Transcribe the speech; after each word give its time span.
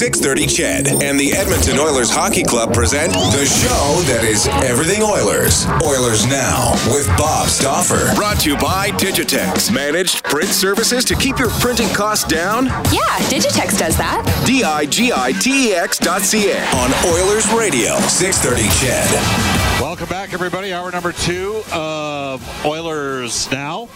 630 0.00 0.46
CHED 0.46 1.02
and 1.02 1.20
the 1.20 1.30
Edmonton 1.34 1.78
Oilers 1.78 2.08
Hockey 2.08 2.42
Club 2.42 2.72
present 2.72 3.12
the 3.12 3.44
show 3.44 4.00
that 4.08 4.24
is 4.24 4.46
everything 4.64 5.02
Oilers. 5.02 5.66
Oilers 5.84 6.24
Now 6.24 6.72
with 6.86 7.06
Bob 7.18 7.48
Stauffer. 7.48 8.14
Brought 8.14 8.40
to 8.40 8.48
you 8.48 8.56
by 8.56 8.92
Digitex. 8.92 9.70
Managed 9.70 10.24
print 10.24 10.48
services 10.48 11.04
to 11.04 11.14
keep 11.14 11.38
your 11.38 11.50
printing 11.60 11.90
costs 11.90 12.24
down? 12.24 12.64
Yeah, 12.64 13.12
Digitex 13.28 13.78
does 13.78 13.98
that. 13.98 14.24
D-I-G-I-T-E-X 14.46 15.98
dot 15.98 16.22
C-A. 16.22 16.56
On 16.76 16.90
Oilers 17.12 17.52
Radio, 17.52 17.96
630 18.08 18.70
CHED. 18.80 19.82
Welcome 19.82 20.08
back, 20.08 20.32
everybody. 20.32 20.72
Hour 20.72 20.90
number 20.90 21.12
two 21.12 21.62
of 21.74 22.40
Oilers 22.64 23.52
Now. 23.52 23.90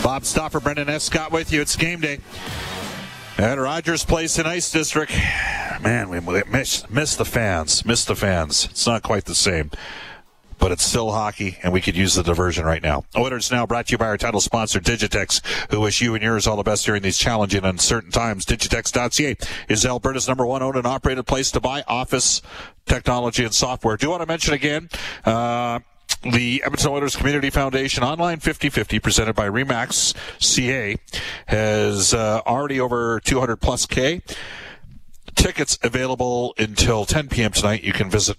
Bob 0.00 0.24
Stauffer, 0.24 0.60
Brendan 0.60 0.88
Escott 0.88 1.32
with 1.32 1.52
you. 1.52 1.60
It's 1.60 1.74
game 1.74 1.98
day. 1.98 2.20
At 3.38 3.58
Rogers 3.58 4.04
Place 4.04 4.38
in 4.38 4.46
Ice 4.46 4.70
District. 4.70 5.12
Man, 5.80 6.10
we 6.10 6.20
miss, 6.44 6.88
miss 6.90 7.16
the 7.16 7.24
fans. 7.24 7.84
Miss 7.86 8.04
the 8.04 8.16
fans. 8.16 8.66
It's 8.70 8.86
not 8.86 9.02
quite 9.02 9.24
the 9.24 9.34
same 9.34 9.70
but 10.60 10.70
it's 10.70 10.84
still 10.84 11.10
hockey, 11.10 11.58
and 11.62 11.72
we 11.72 11.80
could 11.80 11.96
use 11.96 12.14
the 12.14 12.22
diversion 12.22 12.64
right 12.64 12.82
now. 12.82 13.02
Oilers 13.16 13.50
now 13.50 13.66
brought 13.66 13.86
to 13.86 13.92
you 13.92 13.98
by 13.98 14.06
our 14.06 14.18
title 14.18 14.40
sponsor, 14.40 14.78
Digitex, 14.78 15.40
who 15.70 15.80
wish 15.80 16.00
you 16.00 16.14
and 16.14 16.22
yours 16.22 16.46
all 16.46 16.56
the 16.56 16.62
best 16.62 16.84
during 16.84 17.02
these 17.02 17.18
challenging 17.18 17.58
and 17.58 17.66
uncertain 17.66 18.12
times. 18.12 18.44
Digitex.ca 18.44 19.36
is 19.68 19.86
Alberta's 19.86 20.28
number 20.28 20.46
one 20.46 20.62
owned 20.62 20.76
and 20.76 20.86
operated 20.86 21.26
place 21.26 21.50
to 21.52 21.60
buy 21.60 21.82
office 21.88 22.42
technology 22.86 23.42
and 23.42 23.54
software. 23.54 23.96
Do 23.96 24.10
want 24.10 24.20
to 24.20 24.26
mention 24.26 24.54
again, 24.54 24.90
uh, 25.24 25.80
the 26.22 26.62
Edmonton 26.64 26.90
Oilers 26.90 27.16
Community 27.16 27.50
Foundation 27.50 28.04
Online 28.04 28.38
50-50 28.38 29.02
presented 29.02 29.34
by 29.34 29.48
Remax 29.48 30.14
CA 30.42 30.96
has 31.46 32.12
uh, 32.12 32.40
already 32.46 32.78
over 32.78 33.20
200 33.20 33.56
plus 33.56 33.86
K. 33.86 34.22
Tickets 35.34 35.78
available 35.82 36.54
until 36.58 37.04
10 37.04 37.28
p.m. 37.28 37.52
tonight. 37.52 37.82
You 37.82 37.92
can 37.92 38.10
visit 38.10 38.36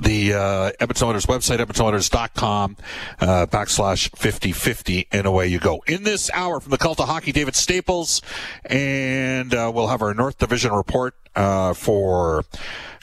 the 0.00 0.34
uh, 0.34 0.72
Edmonton 0.78 1.08
Oilers 1.08 1.26
website, 1.26 1.58
edmontonoilers.com, 1.58 2.76
uh, 3.20 3.46
backslash 3.46 4.10
5050, 4.16 5.08
and 5.10 5.26
away 5.26 5.48
you 5.48 5.58
go. 5.58 5.82
In 5.86 6.02
this 6.02 6.30
hour 6.34 6.60
from 6.60 6.70
the 6.70 6.78
Cult 6.78 7.00
of 7.00 7.08
Hockey, 7.08 7.32
David 7.32 7.56
Staples, 7.56 8.20
and 8.64 9.54
uh, 9.54 9.72
we'll 9.74 9.88
have 9.88 10.02
our 10.02 10.14
North 10.14 10.38
Division 10.38 10.72
report 10.72 11.14
uh, 11.34 11.72
for 11.72 12.44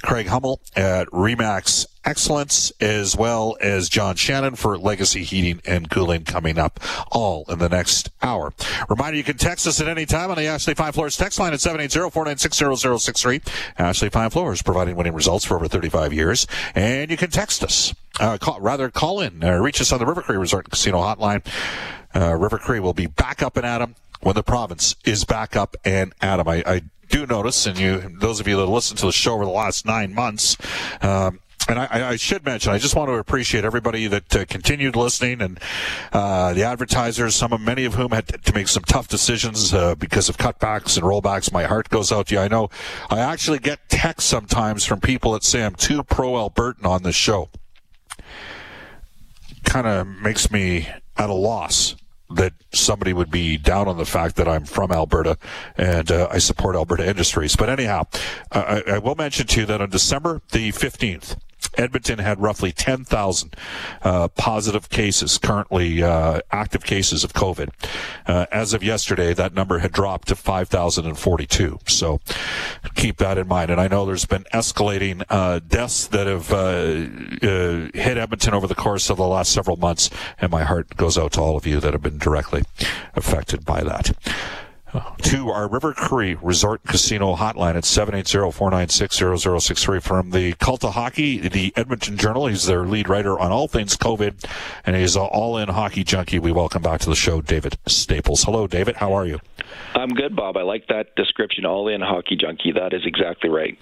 Craig 0.03 0.27
Hummel 0.27 0.61
at 0.75 1.07
Remax 1.07 1.87
Excellence, 2.05 2.71
as 2.81 3.15
well 3.15 3.55
as 3.61 3.87
John 3.89 4.15
Shannon 4.15 4.55
for 4.55 4.77
Legacy 4.77 5.23
Heating 5.23 5.61
and 5.65 5.89
Cooling 5.89 6.23
coming 6.25 6.57
up 6.59 6.79
all 7.11 7.45
in 7.49 7.59
the 7.59 7.69
next 7.69 8.09
hour. 8.21 8.53
Reminder, 8.89 9.17
you 9.17 9.23
can 9.23 9.37
text 9.37 9.65
us 9.67 9.79
at 9.79 9.87
any 9.87 10.05
time 10.05 10.29
on 10.29 10.37
the 10.37 10.45
Ashley 10.47 10.73
Fine 10.73 10.91
Floors 10.91 11.15
text 11.15 11.39
line 11.39 11.53
at 11.53 11.59
780-496-0063. 11.59 13.47
Ashley 13.77 14.09
Fine 14.09 14.29
Floors 14.31 14.61
providing 14.61 14.95
winning 14.95 15.13
results 15.13 15.45
for 15.45 15.55
over 15.55 15.67
35 15.67 16.13
years. 16.13 16.45
And 16.75 17.09
you 17.09 17.17
can 17.17 17.29
text 17.29 17.63
us, 17.63 17.93
uh, 18.19 18.37
call, 18.37 18.59
rather 18.59 18.89
call 18.89 19.21
in, 19.21 19.43
uh, 19.43 19.57
reach 19.57 19.79
us 19.81 19.91
on 19.91 19.99
the 19.99 20.05
River 20.05 20.21
Cree 20.21 20.37
Resort 20.37 20.69
Casino 20.69 20.99
hotline. 20.99 21.45
Uh, 22.15 22.35
River 22.35 22.57
Cree 22.57 22.79
will 22.79 22.93
be 22.93 23.07
back 23.07 23.41
up 23.41 23.57
and 23.57 23.65
at 23.65 23.81
'em 23.81 23.95
when 24.21 24.35
the 24.35 24.43
province 24.43 24.95
is 25.05 25.23
back 25.23 25.55
up 25.55 25.75
and 25.83 26.13
at 26.21 26.39
'em. 26.39 26.47
I, 26.47 26.63
I 26.65 26.81
do 27.09 27.25
notice, 27.25 27.65
and 27.65 27.77
you, 27.77 28.15
those 28.19 28.39
of 28.39 28.47
you 28.47 28.57
that 28.57 28.65
listen 28.65 28.97
to 28.97 29.05
the 29.05 29.11
show 29.11 29.33
over 29.33 29.45
the 29.45 29.51
last 29.51 29.85
nine 29.85 30.13
months, 30.13 30.57
um, 31.01 31.39
and 31.69 31.79
I, 31.79 32.09
I, 32.09 32.15
should 32.17 32.45
mention, 32.45 32.73
I 32.73 32.77
just 32.77 32.95
want 32.95 33.09
to 33.09 33.13
appreciate 33.13 33.63
everybody 33.63 34.07
that 34.07 34.35
uh, 34.35 34.45
continued 34.45 34.95
listening 34.95 35.41
and 35.41 35.59
uh, 36.11 36.53
the 36.53 36.63
advertisers, 36.63 37.35
some 37.35 37.53
of 37.53 37.61
many 37.61 37.85
of 37.85 37.93
whom 37.93 38.11
had 38.11 38.27
to 38.43 38.53
make 38.53 38.67
some 38.67 38.83
tough 38.83 39.07
decisions 39.07 39.73
uh, 39.73 39.95
because 39.95 40.27
of 40.27 40.37
cutbacks 40.37 40.97
and 40.97 41.05
rollbacks. 41.05 41.53
My 41.53 41.63
heart 41.63 41.89
goes 41.89 42.11
out 42.11 42.27
to 42.27 42.35
you. 42.35 42.41
I 42.41 42.47
know 42.47 42.69
I 43.09 43.19
actually 43.19 43.59
get 43.59 43.87
texts 43.89 44.29
sometimes 44.29 44.83
from 44.83 44.99
people 44.99 45.31
that 45.33 45.43
say 45.43 45.63
I'm 45.63 45.75
too 45.75 46.03
pro 46.03 46.33
Albertan 46.33 46.85
on 46.85 47.03
this 47.03 47.15
show. 47.15 47.49
Kind 49.63 49.87
of 49.87 50.05
makes 50.07 50.51
me 50.51 50.89
at 51.15 51.29
a 51.29 51.33
loss 51.33 51.95
that 52.29 52.53
somebody 52.73 53.13
would 53.13 53.29
be 53.29 53.57
down 53.57 53.87
on 53.87 53.97
the 53.97 54.05
fact 54.05 54.35
that 54.35 54.47
I'm 54.47 54.65
from 54.65 54.91
Alberta 54.91 55.37
and 55.77 56.11
uh, 56.11 56.27
I 56.31 56.39
support 56.39 56.75
Alberta 56.75 57.07
Industries. 57.07 57.55
But 57.55 57.69
anyhow, 57.69 58.07
I, 58.51 58.81
I, 58.87 58.97
will 58.97 59.15
mention 59.15 59.45
to 59.47 59.59
you 59.61 59.65
that 59.67 59.81
on 59.81 59.89
December 59.89 60.41
the 60.51 60.71
15th, 60.71 61.37
Edmonton 61.75 62.19
had 62.19 62.39
roughly 62.39 62.71
10,000 62.71 63.55
uh, 64.03 64.27
positive 64.29 64.89
cases, 64.89 65.37
currently 65.37 66.03
uh, 66.03 66.39
active 66.51 66.83
cases 66.83 67.23
of 67.23 67.33
COVID. 67.33 67.69
Uh, 68.25 68.45
as 68.51 68.73
of 68.73 68.83
yesterday, 68.83 69.33
that 69.33 69.53
number 69.53 69.79
had 69.79 69.91
dropped 69.91 70.27
to 70.29 70.35
5,042. 70.35 71.79
So 71.87 72.19
keep 72.95 73.17
that 73.17 73.37
in 73.37 73.47
mind. 73.47 73.71
And 73.71 73.79
I 73.79 73.87
know 73.87 74.05
there's 74.05 74.25
been 74.25 74.45
escalating 74.53 75.23
uh, 75.29 75.59
deaths 75.59 76.07
that 76.07 76.27
have 76.27 76.51
uh, 76.51 76.57
uh, 76.57 77.89
hit 77.93 78.17
Edmonton 78.17 78.53
over 78.53 78.67
the 78.67 78.75
course 78.75 79.09
of 79.09 79.17
the 79.17 79.27
last 79.27 79.51
several 79.51 79.77
months. 79.77 80.09
And 80.39 80.51
my 80.51 80.63
heart 80.63 80.95
goes 80.97 81.17
out 81.17 81.33
to 81.33 81.41
all 81.41 81.57
of 81.57 81.65
you 81.65 81.79
that 81.79 81.93
have 81.93 82.01
been 82.01 82.17
directly 82.17 82.63
affected 83.15 83.65
by 83.65 83.83
that 83.83 84.11
to 85.23 85.49
our 85.49 85.67
River 85.67 85.93
Cree 85.93 86.37
Resort 86.41 86.83
Casino 86.83 87.35
hotline 87.35 87.75
at 87.75 87.83
780-496-0063 87.83 90.01
from 90.01 90.31
the 90.31 90.53
Cult 90.53 90.83
of 90.83 90.93
Hockey, 90.93 91.47
the 91.47 91.71
Edmonton 91.75 92.17
Journal. 92.17 92.47
He's 92.47 92.65
their 92.65 92.85
lead 92.85 93.09
writer 93.09 93.39
on 93.39 93.51
all 93.51 93.67
things 93.67 93.97
COVID, 93.97 94.45
and 94.85 94.95
he's 94.95 95.15
an 95.15 95.23
all-in 95.23 95.69
hockey 95.69 96.03
junkie. 96.03 96.39
We 96.39 96.51
welcome 96.51 96.81
back 96.81 97.01
to 97.01 97.09
the 97.09 97.15
show 97.15 97.41
David 97.41 97.77
Staples. 97.87 98.43
Hello, 98.43 98.67
David. 98.67 98.97
How 98.97 99.13
are 99.13 99.25
you? 99.25 99.39
I'm 100.03 100.09
good, 100.09 100.35
Bob. 100.35 100.57
I 100.57 100.63
like 100.63 100.87
that 100.87 101.15
description, 101.15 101.65
all-in 101.65 102.01
hockey 102.01 102.35
junkie. 102.35 102.73
That 102.73 102.91
is 102.91 103.05
exactly 103.05 103.49
right. 103.49 103.79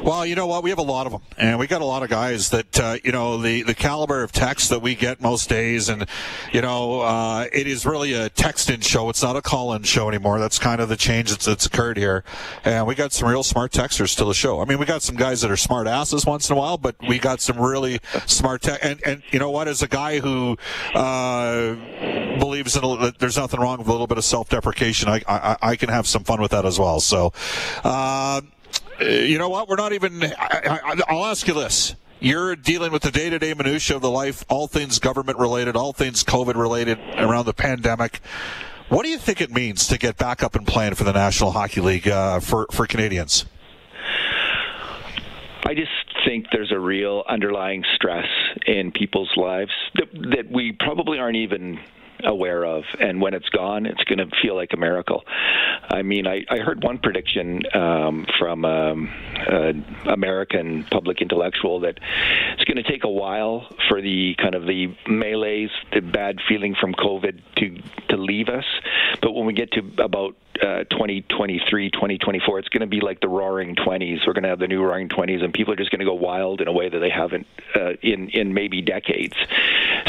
Well, 0.00 0.24
you 0.24 0.36
know 0.36 0.46
what? 0.46 0.62
We 0.62 0.70
have 0.70 0.78
a 0.78 0.82
lot 0.82 1.06
of 1.06 1.12
them, 1.12 1.22
and 1.36 1.58
we 1.58 1.66
got 1.66 1.80
a 1.80 1.84
lot 1.84 2.04
of 2.04 2.08
guys 2.08 2.50
that, 2.50 2.78
uh, 2.78 2.98
you 3.02 3.10
know, 3.10 3.36
the, 3.36 3.62
the 3.62 3.74
caliber 3.74 4.22
of 4.22 4.30
text 4.30 4.70
that 4.70 4.80
we 4.80 4.94
get 4.94 5.20
most 5.20 5.48
days, 5.48 5.88
and, 5.88 6.06
you 6.52 6.60
know, 6.60 7.00
uh, 7.00 7.46
it 7.52 7.66
is 7.66 7.84
really 7.84 8.12
a 8.12 8.28
text-in 8.28 8.80
show. 8.80 9.08
It's 9.08 9.24
not 9.24 9.34
a 9.34 9.42
call-in 9.42 9.82
show 9.82 10.08
anymore. 10.08 10.38
That's 10.38 10.60
kind 10.60 10.80
of 10.80 10.88
the 10.88 10.96
change 10.96 11.30
that's, 11.30 11.46
that's 11.46 11.66
occurred 11.66 11.96
here. 11.96 12.22
And 12.64 12.86
we 12.86 12.94
got 12.94 13.12
some 13.12 13.28
real 13.28 13.42
smart 13.42 13.72
texters 13.72 14.16
to 14.18 14.24
the 14.24 14.34
show. 14.34 14.60
I 14.60 14.66
mean, 14.66 14.78
we 14.78 14.86
got 14.86 15.02
some 15.02 15.16
guys 15.16 15.40
that 15.40 15.50
are 15.50 15.56
smart 15.56 15.88
asses 15.88 16.24
once 16.24 16.48
in 16.48 16.56
a 16.56 16.60
while, 16.60 16.78
but 16.78 16.94
we 17.08 17.18
got 17.18 17.40
some 17.40 17.58
really 17.58 17.98
smart 18.26 18.62
tech. 18.62 18.78
And, 18.84 19.02
and 19.04 19.24
you 19.32 19.40
know 19.40 19.50
what? 19.50 19.66
As 19.66 19.82
a 19.82 19.88
guy 19.88 20.20
who 20.20 20.56
uh, 20.94 21.74
believes 22.38 22.76
in 22.76 22.84
a, 22.84 23.12
there's 23.18 23.36
nothing 23.36 23.58
wrong 23.58 23.78
with 23.78 23.88
a 23.88 23.90
little 23.90 24.06
bit 24.06 24.16
of 24.16 24.24
self-deprecation, 24.24 25.08
I, 25.08 25.22
I 25.62 25.76
can 25.76 25.88
have 25.88 26.06
some 26.06 26.24
fun 26.24 26.40
with 26.40 26.50
that 26.52 26.64
as 26.64 26.78
well. 26.78 27.00
So, 27.00 27.32
uh, 27.84 28.40
you 29.00 29.38
know 29.38 29.48
what? 29.48 29.68
We're 29.68 29.76
not 29.76 29.92
even. 29.92 30.22
I, 30.22 30.94
will 31.10 31.26
ask 31.26 31.46
you 31.46 31.54
this 31.54 31.94
you're 32.20 32.54
dealing 32.54 32.92
with 32.92 33.02
the 33.02 33.10
day-to-day 33.10 33.54
minutia 33.54 33.96
of 33.96 34.02
the 34.02 34.10
life, 34.10 34.44
all 34.48 34.66
things 34.66 34.98
government 34.98 35.38
related, 35.38 35.74
all 35.74 35.92
things 35.92 36.22
COVID 36.22 36.54
related 36.54 36.98
around 37.16 37.46
the 37.46 37.54
pandemic. 37.54 38.20
What 38.90 39.04
do 39.04 39.08
you 39.08 39.18
think 39.18 39.40
it 39.40 39.50
means 39.50 39.86
to 39.88 39.98
get 39.98 40.18
back 40.18 40.42
up 40.42 40.54
and 40.54 40.66
playing 40.66 40.94
for 40.94 41.04
the 41.04 41.12
National 41.12 41.52
Hockey 41.52 41.80
League 41.80 42.08
uh, 42.08 42.40
for 42.40 42.66
for 42.72 42.86
Canadians? 42.86 43.46
I 45.64 45.74
just 45.74 45.90
think 46.26 46.46
there's 46.52 46.72
a 46.72 46.78
real 46.78 47.22
underlying 47.28 47.84
stress 47.94 48.26
in 48.66 48.90
people's 48.90 49.30
lives 49.36 49.70
that, 49.94 50.08
that 50.34 50.50
we 50.50 50.72
probably 50.72 51.18
aren't 51.18 51.36
even 51.36 51.78
aware 52.24 52.64
of. 52.64 52.84
And 52.98 53.20
when 53.20 53.34
it's 53.34 53.48
gone, 53.48 53.86
it's 53.86 54.02
going 54.04 54.18
to 54.18 54.28
feel 54.42 54.54
like 54.54 54.70
a 54.72 54.76
miracle. 54.76 55.24
I 55.88 56.02
mean, 56.02 56.26
I, 56.26 56.44
I 56.48 56.58
heard 56.58 56.82
one 56.82 56.98
prediction 56.98 57.62
um, 57.74 58.26
from 58.38 58.64
um, 58.64 59.08
an 59.34 59.84
American 60.06 60.84
public 60.84 61.20
intellectual 61.20 61.80
that 61.80 61.98
it's 62.54 62.64
going 62.64 62.76
to 62.76 62.90
take 62.90 63.04
a 63.04 63.10
while 63.10 63.66
for 63.88 64.00
the 64.00 64.34
kind 64.38 64.54
of 64.54 64.66
the 64.66 64.94
malaise, 65.08 65.70
the 65.92 66.00
bad 66.00 66.38
feeling 66.48 66.74
from 66.80 66.94
COVID 66.94 67.40
to 67.56 67.82
to 68.08 68.16
leave 68.16 68.48
us. 68.48 68.64
But 69.20 69.32
when 69.32 69.46
we 69.46 69.52
get 69.52 69.72
to 69.72 69.82
about 70.02 70.36
uh, 70.62 70.84
2023, 70.84 71.90
2024, 71.90 72.58
it's 72.58 72.68
going 72.68 72.80
to 72.82 72.86
be 72.86 73.00
like 73.00 73.20
the 73.20 73.28
Roaring 73.28 73.74
Twenties. 73.76 74.20
We're 74.26 74.32
going 74.32 74.42
to 74.42 74.50
have 74.50 74.58
the 74.58 74.68
new 74.68 74.82
Roaring 74.82 75.08
Twenties, 75.08 75.42
and 75.42 75.52
people 75.52 75.72
are 75.72 75.76
just 75.76 75.90
going 75.90 76.00
to 76.00 76.04
go 76.04 76.14
wild 76.14 76.60
in 76.60 76.68
a 76.68 76.72
way 76.72 76.88
that 76.88 76.98
they 76.98 77.10
haven't 77.10 77.46
uh, 77.74 77.92
in 78.02 78.28
in 78.30 78.54
maybe 78.54 78.82
decades. 78.82 79.36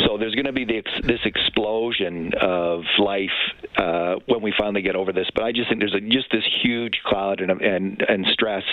So 0.06 0.18
there's 0.18 0.36
going 0.36 0.46
to 0.46 0.52
be 0.52 0.66
this, 0.66 0.84
this 1.04 1.20
explosion 1.26 2.34
of 2.40 2.84
life 3.00 3.30
uh, 3.78 4.16
when 4.26 4.42
we 4.42 4.54
finally 4.58 4.82
get 4.82 4.96
over 4.96 5.12
this. 5.12 5.28
But 5.34 5.44
I 5.44 5.52
just 5.52 5.70
think 5.70 5.80
there's 5.80 5.96
a, 5.96 6.02
just 6.02 6.32
this 6.32 6.46
huge 6.62 7.02
cloud 7.06 7.42
and 7.42 7.52
and 7.62 8.02
and 8.02 8.26
stress 8.34 8.64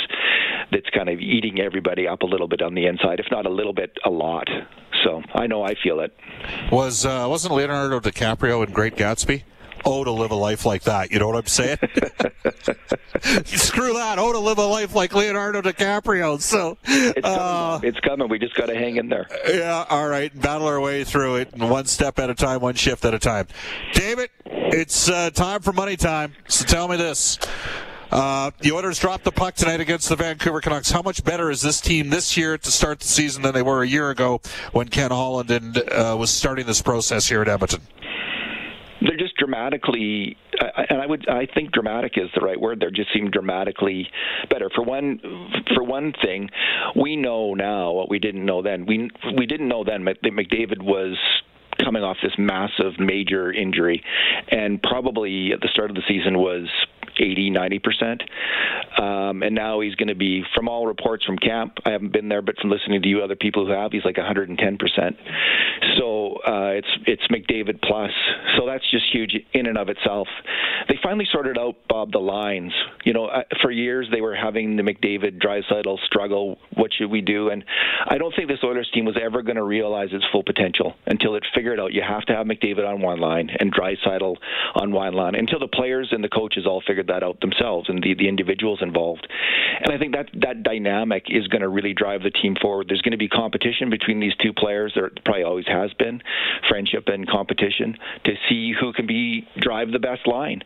that's 0.70 0.88
kind 0.90 1.08
of 1.08 1.20
eating 1.20 1.60
everybody 1.60 2.06
up 2.08 2.22
a 2.22 2.26
little 2.26 2.48
bit 2.48 2.62
on 2.62 2.74
the 2.74 2.86
inside, 2.86 3.20
if 3.20 3.26
not 3.30 3.46
a 3.46 3.50
little 3.50 3.72
bit, 3.72 3.96
a 4.04 4.10
lot. 4.10 4.48
So 5.04 5.22
I 5.34 5.46
know 5.46 5.62
I 5.62 5.74
feel 5.74 6.00
it. 6.00 6.16
Was 6.70 7.06
uh, 7.06 7.26
wasn't 7.28 7.54
Leonardo 7.54 8.00
DiCaprio 8.00 8.66
in 8.66 8.72
Great 8.72 8.96
Gatsby? 8.96 9.42
Oh, 9.90 10.04
to 10.04 10.10
live 10.10 10.32
a 10.32 10.34
life 10.34 10.66
like 10.66 10.82
that. 10.82 11.10
You 11.10 11.18
know 11.18 11.28
what 11.28 11.36
I'm 11.36 11.46
saying? 11.46 11.78
Screw 13.46 13.94
that. 13.94 14.18
Oh, 14.18 14.32
to 14.32 14.38
live 14.38 14.58
a 14.58 14.66
life 14.66 14.94
like 14.94 15.14
Leonardo 15.14 15.62
DiCaprio. 15.62 16.38
So 16.42 16.76
it's 16.84 17.22
coming. 17.22 17.40
Uh, 17.40 17.80
it's 17.82 17.98
coming. 18.00 18.28
We 18.28 18.38
just 18.38 18.54
got 18.54 18.66
to 18.66 18.74
hang 18.74 18.96
in 18.96 19.08
there. 19.08 19.26
Yeah. 19.48 19.86
All 19.88 20.06
right. 20.06 20.30
Battle 20.38 20.66
our 20.66 20.78
way 20.78 21.04
through 21.04 21.36
it, 21.36 21.56
one 21.56 21.86
step 21.86 22.18
at 22.18 22.28
a 22.28 22.34
time, 22.34 22.60
one 22.60 22.74
shift 22.74 23.02
at 23.06 23.14
a 23.14 23.18
time. 23.18 23.46
David, 23.94 24.28
it's 24.44 25.08
uh, 25.08 25.30
time 25.30 25.62
for 25.62 25.72
money 25.72 25.96
time. 25.96 26.34
So 26.48 26.66
tell 26.66 26.86
me 26.86 26.98
this. 26.98 27.38
Uh, 28.12 28.50
the 28.60 28.72
Oilers 28.72 28.98
dropped 28.98 29.24
the 29.24 29.32
puck 29.32 29.54
tonight 29.54 29.80
against 29.80 30.10
the 30.10 30.16
Vancouver 30.16 30.60
Canucks. 30.60 30.90
How 30.90 31.00
much 31.00 31.24
better 31.24 31.50
is 31.50 31.62
this 31.62 31.80
team 31.80 32.10
this 32.10 32.36
year 32.36 32.58
to 32.58 32.70
start 32.70 33.00
the 33.00 33.08
season 33.08 33.40
than 33.42 33.54
they 33.54 33.62
were 33.62 33.82
a 33.82 33.88
year 33.88 34.10
ago 34.10 34.42
when 34.72 34.88
Ken 34.88 35.10
Holland 35.10 35.50
and, 35.50 35.78
uh, 35.78 36.14
was 36.18 36.28
starting 36.28 36.66
this 36.66 36.82
process 36.82 37.26
here 37.26 37.40
at 37.40 37.48
Edmonton? 37.48 37.80
They're 39.00 39.16
just 39.16 39.36
dramatically, 39.36 40.36
and 40.90 41.00
I 41.00 41.06
would, 41.06 41.28
I 41.28 41.46
think 41.46 41.72
dramatic 41.72 42.12
is 42.16 42.30
the 42.34 42.44
right 42.44 42.60
word. 42.60 42.80
They 42.80 42.90
just 42.90 43.12
seem 43.12 43.30
dramatically 43.30 44.08
better. 44.50 44.70
For 44.74 44.82
one, 44.82 45.20
for 45.74 45.84
one 45.84 46.12
thing, 46.22 46.50
we 47.00 47.16
know 47.16 47.54
now 47.54 47.92
what 47.92 48.10
we 48.10 48.18
didn't 48.18 48.44
know 48.44 48.62
then. 48.62 48.86
We 48.86 49.10
we 49.36 49.46
didn't 49.46 49.68
know 49.68 49.84
then 49.84 50.04
that 50.04 50.22
McDavid 50.22 50.82
was 50.82 51.16
coming 51.82 52.02
off 52.02 52.16
this 52.22 52.32
massive 52.38 52.98
major 52.98 53.52
injury 53.52 54.02
and 54.50 54.82
probably 54.82 55.52
at 55.52 55.60
the 55.60 55.68
start 55.68 55.90
of 55.90 55.96
the 55.96 56.02
season 56.08 56.38
was 56.38 56.66
80, 57.20 57.50
90 57.50 57.78
percent. 57.78 58.22
Um, 58.98 59.42
and 59.42 59.54
now 59.54 59.80
he's 59.80 59.94
going 59.94 60.08
to 60.08 60.14
be, 60.14 60.44
from 60.54 60.68
all 60.68 60.86
reports 60.86 61.24
from 61.24 61.36
camp, 61.36 61.78
I 61.84 61.90
haven't 61.90 62.12
been 62.12 62.28
there, 62.28 62.42
but 62.42 62.56
from 62.58 62.70
listening 62.70 63.02
to 63.02 63.08
you, 63.08 63.22
other 63.22 63.36
people 63.36 63.66
who 63.66 63.72
have, 63.72 63.92
he's 63.92 64.04
like 64.04 64.16
110 64.16 64.78
percent. 64.78 65.16
Uh, 66.46 66.78
it's 66.78 66.88
it's 67.06 67.26
McDavid 67.28 67.80
plus. 67.82 68.10
So 68.56 68.66
that's 68.66 68.88
just 68.90 69.04
huge 69.12 69.34
in 69.52 69.66
and 69.66 69.78
of 69.78 69.88
itself. 69.88 70.28
They 70.88 70.98
finally 71.02 71.26
sorted 71.30 71.58
out 71.58 71.76
Bob 71.88 72.12
the 72.12 72.18
lines. 72.18 72.72
You 73.04 73.12
know, 73.12 73.26
uh, 73.26 73.42
for 73.62 73.70
years 73.70 74.08
they 74.10 74.20
were 74.20 74.34
having 74.34 74.76
the 74.76 74.82
McDavid 74.82 75.42
Draisaitl 75.42 75.98
struggle. 76.06 76.58
What 76.74 76.92
should 76.92 77.10
we 77.10 77.20
do? 77.20 77.50
And 77.50 77.64
I 78.06 78.18
don't 78.18 78.34
think 78.34 78.48
this 78.48 78.58
Oilers 78.62 78.90
team 78.92 79.04
was 79.04 79.16
ever 79.20 79.42
going 79.42 79.56
to 79.56 79.64
realize 79.64 80.10
its 80.12 80.24
full 80.32 80.42
potential 80.42 80.94
until 81.06 81.34
it 81.34 81.44
figured 81.54 81.80
out 81.80 81.92
you 81.92 82.02
have 82.02 82.22
to 82.26 82.34
have 82.34 82.46
McDavid 82.46 82.86
on 82.86 83.00
one 83.00 83.20
line 83.20 83.50
and 83.58 83.72
Draisaitl 83.72 84.36
on 84.74 84.92
one 84.92 85.14
line. 85.14 85.34
Until 85.34 85.58
the 85.58 85.68
players 85.68 86.08
and 86.12 86.22
the 86.22 86.28
coaches 86.28 86.66
all 86.66 86.82
figured 86.86 87.08
that 87.08 87.22
out 87.22 87.40
themselves 87.40 87.88
and 87.88 88.02
the, 88.02 88.14
the 88.14 88.28
individuals 88.28 88.80
involved. 88.82 89.26
And 89.80 89.92
I 89.92 89.98
think 89.98 90.14
that 90.14 90.28
that 90.34 90.62
dynamic 90.62 91.26
is 91.28 91.46
going 91.48 91.62
to 91.62 91.68
really 91.68 91.94
drive 91.94 92.22
the 92.22 92.30
team 92.30 92.56
forward. 92.60 92.86
There's 92.88 93.02
going 93.02 93.12
to 93.12 93.18
be 93.18 93.28
competition 93.28 93.90
between 93.90 94.20
these 94.20 94.34
two 94.42 94.52
players. 94.52 94.92
There 94.94 95.10
probably 95.24 95.44
always 95.44 95.66
has 95.66 95.92
been 95.94 96.22
friendship 96.68 97.04
and 97.08 97.28
competition 97.28 97.96
to 98.24 98.32
see 98.48 98.72
who 98.78 98.92
can 98.92 99.06
be 99.06 99.46
drive 99.58 99.92
the 99.92 99.98
best 99.98 100.26
line. 100.26 100.62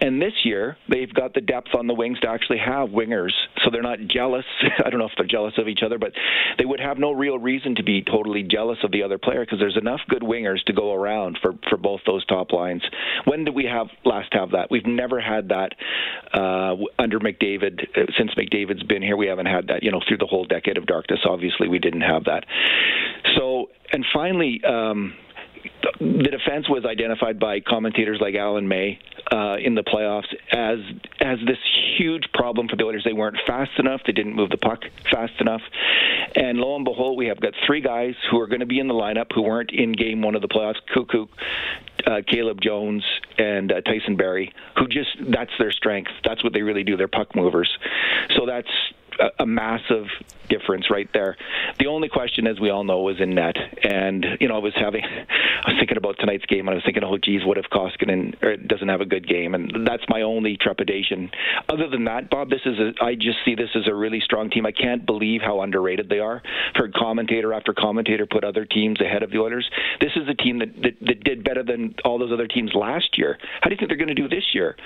And 0.00 0.20
this 0.20 0.32
year 0.44 0.76
they've 0.88 1.12
got 1.12 1.34
the 1.34 1.40
depth 1.40 1.68
on 1.74 1.86
the 1.86 1.94
wings 1.94 2.18
to 2.20 2.28
actually 2.28 2.58
have 2.58 2.90
wingers, 2.90 3.32
so 3.64 3.70
they're 3.70 3.82
not 3.82 3.98
jealous. 4.08 4.44
I 4.84 4.90
don't 4.90 4.98
know 4.98 5.06
if 5.06 5.12
they're 5.16 5.26
jealous 5.26 5.54
of 5.58 5.68
each 5.68 5.80
other, 5.84 5.98
but 5.98 6.12
they 6.58 6.64
would 6.64 6.80
have 6.80 6.98
no 6.98 7.12
real 7.12 7.38
reason 7.38 7.74
to 7.76 7.82
be 7.82 8.02
totally 8.02 8.42
jealous 8.42 8.78
of 8.82 8.92
the 8.92 9.02
other 9.02 9.18
player 9.18 9.44
because 9.44 9.58
there's 9.58 9.76
enough 9.76 10.00
good 10.08 10.22
wingers 10.22 10.62
to 10.64 10.72
go 10.72 10.92
around 10.92 11.38
for 11.40 11.52
for 11.68 11.76
both 11.76 12.00
those 12.06 12.24
top 12.26 12.52
lines. 12.52 12.82
When 13.24 13.44
did 13.44 13.54
we 13.54 13.64
have 13.64 13.88
last 14.04 14.32
have 14.32 14.52
that? 14.52 14.70
We've 14.70 14.86
never 14.86 15.20
had 15.20 15.48
that 15.48 15.72
uh, 16.32 16.76
under 16.98 17.18
McDavid. 17.20 17.86
Uh, 17.96 18.12
since 18.18 18.32
McDavid's 18.34 18.82
been 18.82 19.02
here, 19.02 19.16
we 19.16 19.26
haven't 19.26 19.46
had 19.46 19.68
that. 19.68 19.82
You 19.82 19.90
know, 19.90 20.00
through 20.06 20.18
the 20.18 20.26
whole 20.26 20.44
decade 20.44 20.78
of 20.78 20.86
darkness, 20.86 21.20
obviously 21.24 21.68
we 21.68 21.78
didn't 21.78 22.02
have 22.02 22.24
that. 22.24 22.44
So, 23.36 23.70
and 23.92 24.04
finally. 24.12 24.62
Um, 24.64 25.14
the 26.00 26.30
defense 26.30 26.68
was 26.68 26.84
identified 26.84 27.38
by 27.38 27.60
commentators 27.60 28.18
like 28.20 28.34
Alan 28.34 28.68
May 28.68 28.98
uh, 29.32 29.56
in 29.56 29.74
the 29.74 29.82
playoffs 29.82 30.32
as 30.52 30.78
as 31.20 31.38
this 31.46 31.58
huge 31.98 32.24
problem 32.32 32.68
for 32.68 32.76
the 32.76 32.84
Oilers. 32.84 33.02
They 33.04 33.12
weren't 33.12 33.38
fast 33.46 33.72
enough. 33.78 34.02
They 34.06 34.12
didn't 34.12 34.34
move 34.34 34.50
the 34.50 34.58
puck 34.58 34.82
fast 35.10 35.32
enough. 35.40 35.62
And 36.34 36.58
lo 36.58 36.76
and 36.76 36.84
behold, 36.84 37.16
we 37.16 37.26
have 37.26 37.40
got 37.40 37.54
three 37.66 37.80
guys 37.80 38.14
who 38.30 38.40
are 38.40 38.46
going 38.46 38.60
to 38.60 38.66
be 38.66 38.78
in 38.78 38.88
the 38.88 38.94
lineup 38.94 39.26
who 39.34 39.42
weren't 39.42 39.70
in 39.70 39.92
Game 39.92 40.22
One 40.22 40.34
of 40.34 40.42
the 40.42 40.48
playoffs: 40.48 40.76
Koekkoek, 40.94 41.28
uh, 42.06 42.22
Caleb 42.26 42.60
Jones, 42.60 43.04
and 43.38 43.72
uh, 43.72 43.80
Tyson 43.82 44.16
Barrie. 44.16 44.52
Who 44.78 44.88
just 44.88 45.16
that's 45.28 45.52
their 45.58 45.72
strength. 45.72 46.10
That's 46.24 46.44
what 46.44 46.52
they 46.52 46.62
really 46.62 46.84
do. 46.84 46.96
They're 46.96 47.08
puck 47.08 47.34
movers. 47.34 47.76
So 48.36 48.46
that's 48.46 48.70
a, 49.18 49.42
a 49.42 49.46
massive 49.46 50.06
difference 50.48 50.90
right 50.90 51.08
there. 51.12 51.36
The 51.78 51.86
only 51.86 52.08
question, 52.08 52.46
as 52.46 52.60
we 52.60 52.70
all 52.70 52.84
know, 52.84 53.00
was 53.00 53.20
in 53.20 53.34
net. 53.34 53.56
And, 53.82 54.24
you 54.40 54.48
know, 54.48 54.56
I 54.56 54.58
was 54.58 54.74
having, 54.74 55.02
I 55.64 55.70
was 55.70 55.76
thinking 55.78 55.96
about 55.96 56.18
tonight's 56.18 56.46
game, 56.46 56.68
and 56.68 56.70
I 56.70 56.74
was 56.74 56.84
thinking, 56.84 57.04
oh, 57.04 57.18
geez, 57.18 57.44
what 57.44 57.58
if 57.58 57.66
Koskinen 57.66 58.34
uh, 58.42 58.56
doesn't 58.66 58.88
have 58.88 59.00
a 59.00 59.06
good 59.06 59.28
game? 59.28 59.54
And 59.54 59.86
that's 59.86 60.04
my 60.08 60.22
only 60.22 60.56
trepidation. 60.56 61.30
Other 61.68 61.88
than 61.88 62.04
that, 62.04 62.30
Bob, 62.30 62.50
this 62.50 62.60
is, 62.64 62.78
a, 62.78 63.04
I 63.04 63.14
just 63.14 63.38
see 63.44 63.54
this 63.54 63.70
as 63.74 63.86
a 63.86 63.94
really 63.94 64.20
strong 64.20 64.50
team. 64.50 64.66
I 64.66 64.72
can't 64.72 65.04
believe 65.04 65.40
how 65.42 65.60
underrated 65.60 66.08
they 66.08 66.20
are. 66.20 66.42
I've 66.74 66.76
Heard 66.76 66.94
commentator 66.94 67.52
after 67.52 67.72
commentator 67.72 68.26
put 68.26 68.44
other 68.44 68.64
teams 68.64 69.00
ahead 69.00 69.22
of 69.22 69.30
the 69.30 69.38
Oilers. 69.38 69.68
This 70.00 70.12
is 70.16 70.28
a 70.28 70.34
team 70.34 70.58
that, 70.60 70.74
that, 70.82 70.94
that 71.00 71.24
did 71.24 71.44
better 71.44 71.62
than 71.62 71.94
all 72.04 72.18
those 72.18 72.32
other 72.32 72.46
teams 72.46 72.72
last 72.74 73.18
year. 73.18 73.38
How 73.60 73.68
do 73.68 73.74
you 73.74 73.78
think 73.78 73.88
they're 73.88 73.96
going 73.96 74.08
to 74.08 74.14
do 74.14 74.28
this 74.28 74.54
year? 74.54 74.76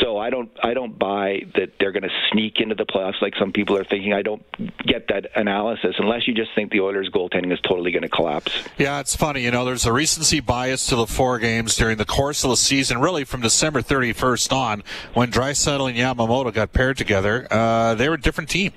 So 0.00 0.18
I 0.18 0.30
don't, 0.30 0.50
I 0.62 0.74
don't 0.74 0.98
buy 0.98 1.42
that 1.54 1.72
they're 1.78 1.92
going 1.92 2.02
to 2.04 2.14
sneak 2.32 2.60
into 2.60 2.74
the 2.74 2.86
playoffs 2.86 3.20
like 3.20 3.34
some 3.38 3.52
people 3.52 3.73
are 3.76 3.84
thinking. 3.84 4.12
I 4.12 4.22
don't 4.22 4.42
get 4.86 5.08
that 5.08 5.30
analysis 5.36 5.96
unless 5.98 6.26
you 6.26 6.34
just 6.34 6.50
think 6.54 6.70
the 6.70 6.80
Oilers' 6.80 7.10
goaltending 7.10 7.52
is 7.52 7.60
totally 7.60 7.90
going 7.90 8.02
to 8.02 8.08
collapse. 8.08 8.52
Yeah, 8.78 9.00
it's 9.00 9.16
funny. 9.16 9.42
You 9.42 9.50
know, 9.50 9.64
there's 9.64 9.86
a 9.86 9.92
recency 9.92 10.40
bias 10.40 10.86
to 10.86 10.96
the 10.96 11.06
four 11.06 11.38
games 11.38 11.76
during 11.76 11.98
the 11.98 12.04
course 12.04 12.44
of 12.44 12.50
the 12.50 12.56
season, 12.56 13.00
really 13.00 13.24
from 13.24 13.40
December 13.40 13.82
31st 13.82 14.52
on, 14.52 14.82
when 15.14 15.30
Draisaitl 15.30 15.88
and 15.88 15.98
Yamamoto 15.98 16.52
got 16.52 16.72
paired 16.72 16.96
together. 16.96 17.46
Uh, 17.50 17.94
they 17.94 18.08
were 18.08 18.14
a 18.14 18.20
different 18.20 18.50
team. 18.50 18.72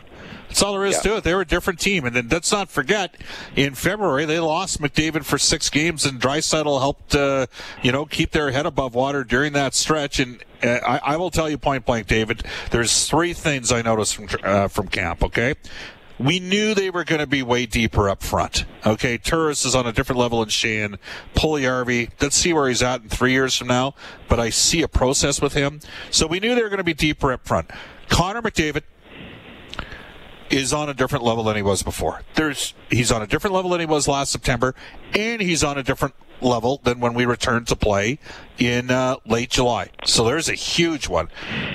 That's 0.47 0.61
all 0.63 0.73
there 0.73 0.85
is 0.85 0.95
yeah. 0.95 1.11
to 1.11 1.17
it. 1.17 1.23
They 1.23 1.33
were 1.33 1.41
a 1.41 1.47
different 1.47 1.79
team. 1.79 2.05
And 2.05 2.15
then 2.15 2.27
let's 2.29 2.51
not 2.51 2.69
forget, 2.69 3.15
in 3.55 3.75
February, 3.75 4.25
they 4.25 4.39
lost 4.39 4.81
McDavid 4.81 5.25
for 5.25 5.37
six 5.37 5.69
games, 5.69 6.05
and 6.05 6.19
Draisaitl 6.19 6.79
helped, 6.79 7.15
uh, 7.15 7.47
you 7.81 7.91
know, 7.91 8.05
keep 8.05 8.31
their 8.31 8.51
head 8.51 8.65
above 8.65 8.95
water 8.95 9.23
during 9.23 9.53
that 9.53 9.73
stretch. 9.73 10.19
And 10.19 10.43
uh, 10.63 10.79
I, 10.85 10.97
I, 11.03 11.17
will 11.17 11.31
tell 11.31 11.49
you 11.49 11.57
point 11.57 11.85
blank, 11.85 12.07
David, 12.07 12.43
there's 12.71 13.07
three 13.07 13.33
things 13.33 13.71
I 13.71 13.81
noticed 13.81 14.15
from, 14.15 14.27
uh, 14.43 14.67
from 14.67 14.87
camp, 14.87 15.23
okay? 15.23 15.55
we 16.19 16.39
knew 16.39 16.73
they 16.73 16.89
were 16.89 17.03
going 17.03 17.19
to 17.19 17.27
be 17.27 17.43
way 17.43 17.65
deeper 17.65 18.09
up 18.09 18.23
front. 18.23 18.65
Okay, 18.85 19.17
Turris 19.17 19.65
is 19.65 19.75
on 19.75 19.85
a 19.85 19.91
different 19.91 20.19
level 20.19 20.39
than 20.39 20.49
Sheahan. 20.49 20.97
Puljujarvi, 21.35 22.09
let's 22.19 22.35
see 22.35 22.53
where 22.53 22.67
he's 22.67 22.81
at 22.81 23.03
in 23.03 23.09
three 23.09 23.31
years 23.31 23.55
from 23.55 23.67
now, 23.67 23.93
but 24.27 24.39
I 24.39 24.49
see 24.49 24.81
a 24.81 24.87
process 24.87 25.41
with 25.41 25.53
him. 25.53 25.79
So 26.09 26.25
we 26.27 26.39
knew 26.39 26.55
they 26.55 26.63
were 26.63 26.69
going 26.69 26.77
to 26.77 26.83
be 26.83 26.93
deeper 26.93 27.31
up 27.31 27.45
front. 27.45 27.69
Connor 28.09 28.41
McDavid 28.41 28.83
is 30.49 30.73
on 30.73 30.89
a 30.89 30.93
different 30.93 31.23
level 31.23 31.43
than 31.43 31.55
he 31.55 31.61
was 31.61 31.83
before. 31.83 32.21
There's 32.35 32.73
he's 32.89 33.11
on 33.11 33.21
a 33.21 33.27
different 33.27 33.53
level 33.53 33.71
than 33.71 33.79
he 33.79 33.85
was 33.85 34.07
last 34.07 34.31
September, 34.31 34.75
and 35.13 35.41
he's 35.41 35.63
on 35.63 35.77
a 35.77 35.83
different 35.83 36.13
level 36.41 36.79
than 36.83 36.99
when 36.99 37.13
we 37.13 37.25
returned 37.25 37.67
to 37.67 37.75
play 37.75 38.19
in 38.57 38.91
uh, 38.91 39.15
late 39.25 39.49
July. 39.49 39.89
So 40.05 40.23
there's 40.23 40.49
a 40.49 40.53
huge 40.53 41.07
one. 41.07 41.29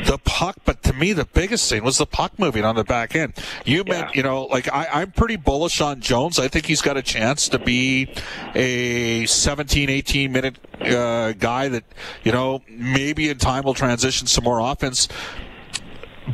The 0.04 0.18
puck, 0.18 0.56
but 0.64 0.82
to 0.84 0.92
me, 0.92 1.12
the 1.12 1.24
biggest 1.24 1.68
thing 1.68 1.84
was 1.84 1.98
the 1.98 2.06
puck 2.06 2.38
moving 2.38 2.64
on 2.64 2.76
the 2.76 2.84
back 2.84 3.14
end. 3.14 3.34
You 3.64 3.84
yeah. 3.86 3.92
meant, 3.92 4.16
you 4.16 4.22
know, 4.22 4.44
like 4.44 4.72
I, 4.72 5.02
am 5.02 5.12
pretty 5.12 5.36
bullish 5.36 5.80
on 5.80 6.00
Jones. 6.00 6.38
I 6.38 6.48
think 6.48 6.66
he's 6.66 6.82
got 6.82 6.96
a 6.96 7.02
chance 7.02 7.48
to 7.50 7.58
be 7.58 8.12
a 8.54 9.26
17, 9.26 9.90
18 9.90 10.32
minute 10.32 10.58
uh, 10.80 11.32
guy 11.32 11.68
that, 11.68 11.84
you 12.24 12.32
know, 12.32 12.62
maybe 12.68 13.28
in 13.28 13.38
time 13.38 13.64
will 13.64 13.74
transition 13.74 14.26
some 14.26 14.44
more 14.44 14.60
offense 14.60 15.08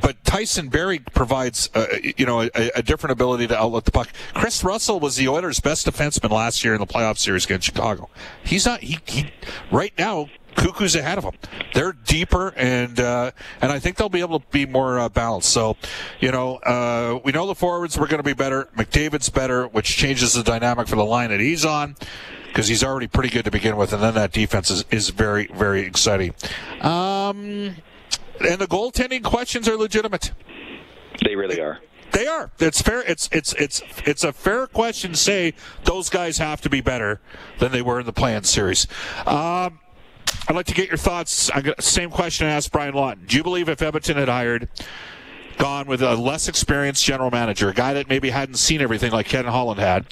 but 0.00 0.22
Tyson 0.24 0.68
Barrie 0.68 0.98
provides, 0.98 1.70
uh, 1.74 1.86
you 2.16 2.26
know, 2.26 2.42
a, 2.42 2.50
a, 2.76 2.82
different 2.82 3.12
ability 3.12 3.46
to 3.46 3.58
outlet 3.58 3.84
the 3.84 3.90
puck. 3.90 4.10
Kris 4.34 4.62
Russell 4.62 5.00
was 5.00 5.16
the 5.16 5.28
Oilers' 5.28 5.60
best 5.60 5.86
defenseman 5.86 6.30
last 6.30 6.64
year 6.64 6.74
in 6.74 6.80
the 6.80 6.86
playoff 6.86 7.18
series 7.18 7.44
against 7.44 7.66
Chicago. 7.66 8.08
He's 8.44 8.66
not. 8.66 8.80
He, 8.80 8.98
he 9.06 9.30
right 9.70 9.92
now. 9.98 10.28
Koekkoek's 10.56 10.96
ahead 10.96 11.18
of 11.18 11.24
them. 11.24 11.34
They're 11.72 11.92
deeper, 11.92 12.52
and 12.56 12.98
uh, 12.98 13.30
and 13.60 13.70
I 13.70 13.78
think 13.78 13.96
they'll 13.96 14.08
be 14.08 14.20
able 14.20 14.40
to 14.40 14.46
be 14.50 14.66
more 14.66 14.98
uh, 14.98 15.08
balanced. 15.08 15.50
So, 15.50 15.76
you 16.18 16.32
know, 16.32 16.56
uh, 16.56 17.20
we 17.22 17.30
know 17.30 17.46
the 17.46 17.54
forwards 17.54 17.96
were 17.96 18.08
going 18.08 18.18
to 18.18 18.24
be 18.24 18.32
better. 18.32 18.68
McDavid's 18.76 19.28
better, 19.28 19.68
which 19.68 19.96
changes 19.96 20.32
the 20.32 20.42
dynamic 20.42 20.88
for 20.88 20.96
the 20.96 21.04
line 21.04 21.30
that 21.30 21.38
he's 21.38 21.64
on 21.64 21.94
because 22.48 22.66
he's 22.66 22.82
already 22.82 23.06
pretty 23.06 23.28
good 23.28 23.44
to 23.44 23.52
begin 23.52 23.76
with, 23.76 23.92
and 23.92 24.02
then 24.02 24.14
that 24.14 24.32
defense 24.32 24.68
is, 24.70 24.84
is 24.90 25.10
very 25.10 25.46
very 25.54 25.82
exciting. 25.82 26.34
Um, 26.80 27.76
And 28.40 28.60
the 28.60 28.66
goaltending 28.66 29.24
questions 29.24 29.68
are 29.68 29.76
legitimate. 29.76 30.32
They 31.24 31.34
really 31.34 31.60
are. 31.60 31.80
They 32.12 32.26
are. 32.26 32.50
It's 32.58 32.80
fair. 32.80 33.02
It's 33.02 33.28
it's 33.32 33.52
it's 33.54 33.82
it's 34.06 34.24
a 34.24 34.32
fair 34.32 34.66
question 34.66 35.12
to 35.12 35.16
say 35.16 35.54
those 35.84 36.08
guys 36.08 36.38
have 36.38 36.60
to 36.62 36.70
be 36.70 36.80
better 36.80 37.20
than 37.58 37.72
they 37.72 37.82
were 37.82 38.00
in 38.00 38.06
the 38.06 38.12
play-in 38.12 38.44
series. 38.44 38.86
Um, 39.26 39.80
I'd 40.48 40.54
like 40.54 40.66
to 40.66 40.74
get 40.74 40.88
your 40.88 40.96
thoughts. 40.96 41.50
I 41.50 41.60
got 41.60 41.82
same 41.82 42.10
question 42.10 42.46
I 42.46 42.50
asked 42.50 42.72
Brian 42.72 42.94
Lawton. 42.94 43.24
Do 43.26 43.36
you 43.36 43.42
believe 43.42 43.68
if 43.68 43.82
Edmonton 43.82 44.16
had 44.16 44.28
hired, 44.28 44.68
gone 45.58 45.86
with 45.86 46.00
a 46.00 46.14
less 46.14 46.48
experienced 46.48 47.04
general 47.04 47.30
manager, 47.30 47.68
a 47.68 47.74
guy 47.74 47.92
that 47.94 48.08
maybe 48.08 48.30
hadn't 48.30 48.56
seen 48.56 48.80
everything 48.80 49.12
like 49.12 49.26
Ken 49.26 49.44
Holland 49.44 49.80
had, 49.80 50.06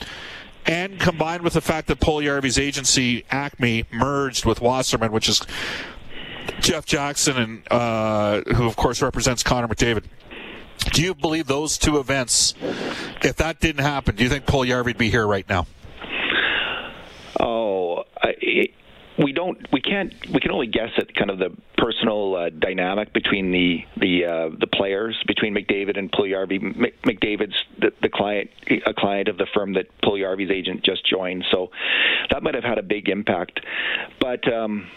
and 0.66 1.00
combined 1.00 1.42
with 1.42 1.54
the 1.54 1.60
fact 1.60 1.88
that 1.88 2.00
Puljujarvi's 2.00 2.58
agency 2.58 3.24
Acme 3.30 3.84
merged 3.90 4.44
with 4.44 4.60
Wasserman, 4.60 5.12
which 5.12 5.28
is 5.28 5.40
Jeff 6.60 6.86
Jackson, 6.86 7.36
and 7.36 7.62
uh, 7.70 8.42
who 8.54 8.66
of 8.66 8.76
course 8.76 9.02
represents 9.02 9.42
Connor 9.42 9.68
McDavid. 9.68 10.04
Do 10.92 11.02
you 11.02 11.14
believe 11.14 11.46
those 11.46 11.78
two 11.78 11.98
events, 11.98 12.54
if 13.22 13.36
that 13.36 13.60
didn't 13.60 13.82
happen, 13.82 14.14
do 14.14 14.24
you 14.24 14.30
think 14.30 14.46
Puljujarvi'd 14.46 14.98
be 14.98 15.10
here 15.10 15.26
right 15.26 15.48
now? 15.48 15.66
Oh, 17.40 18.04
I, 18.22 18.68
we 19.18 19.32
don't 19.32 19.58
we 19.72 19.80
can't 19.80 20.12
we 20.32 20.40
can 20.40 20.50
only 20.50 20.66
guess 20.66 20.90
at 20.98 21.14
kind 21.14 21.30
of 21.30 21.38
the 21.38 21.50
personal 21.78 22.36
uh, 22.36 22.50
dynamic 22.50 23.12
between 23.12 23.50
the 23.50 23.84
the 23.96 24.24
uh, 24.24 24.48
the 24.58 24.66
players 24.66 25.16
between 25.26 25.54
McDavid 25.54 25.98
and 25.98 26.10
Puljujarvi. 26.12 26.92
McDavid's 27.02 27.56
the, 27.78 27.92
the 28.02 28.08
client 28.08 28.50
a 28.84 28.92
client 28.92 29.28
of 29.28 29.38
the 29.38 29.46
firm 29.54 29.74
that 29.74 29.86
Puljujarvi's 30.02 30.50
agent 30.50 30.84
just 30.84 31.06
joined, 31.06 31.44
so 31.50 31.70
that 32.30 32.42
might 32.42 32.54
have 32.54 32.64
had 32.64 32.78
a 32.78 32.82
big 32.82 33.08
impact. 33.08 33.60
But 34.20 34.50
um, 34.52 34.88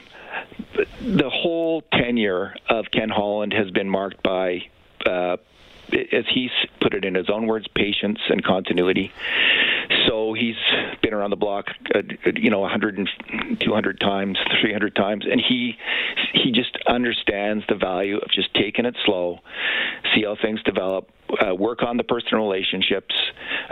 the 1.02 1.30
whole 1.30 1.82
tenure 1.94 2.56
of 2.70 2.86
Ken 2.92 3.10
Holland 3.10 3.54
has 3.54 3.70
been 3.72 3.90
marked 3.90 4.22
by. 4.24 4.64
Uh, 5.06 5.38
as 6.12 6.26
he's 6.32 6.52
put 6.80 6.94
it 6.94 7.04
in 7.04 7.16
his 7.16 7.30
own 7.30 7.48
words, 7.48 7.68
patience 7.74 8.20
and 8.30 8.44
continuity. 8.44 9.12
So 10.08 10.34
he's 10.34 10.56
been 11.02 11.14
around 11.14 11.32
the 11.32 11.36
block, 11.36 11.70
uh, 11.96 12.02
you 12.36 12.50
know, 12.50 12.60
100 12.60 12.98
and 12.98 13.60
200 13.60 14.00
times, 14.00 14.38
300 14.62 14.96
times, 14.96 15.26
and 15.30 15.42
he 15.42 15.78
he 16.34 16.52
just 16.52 16.78
understands 16.88 17.64
the 17.68 17.76
value 17.76 18.18
of 18.18 18.30
just 18.32 18.54
taking 18.54 18.86
it 18.86 18.96
slow, 19.06 19.40
see 20.14 20.24
how 20.24 20.36
things 20.36 20.62
develop, 20.64 21.10
uh, 21.30 21.54
work 21.56 21.84
on 21.84 21.98
the 21.98 22.04
personal 22.04 22.48
relationships. 22.48 23.16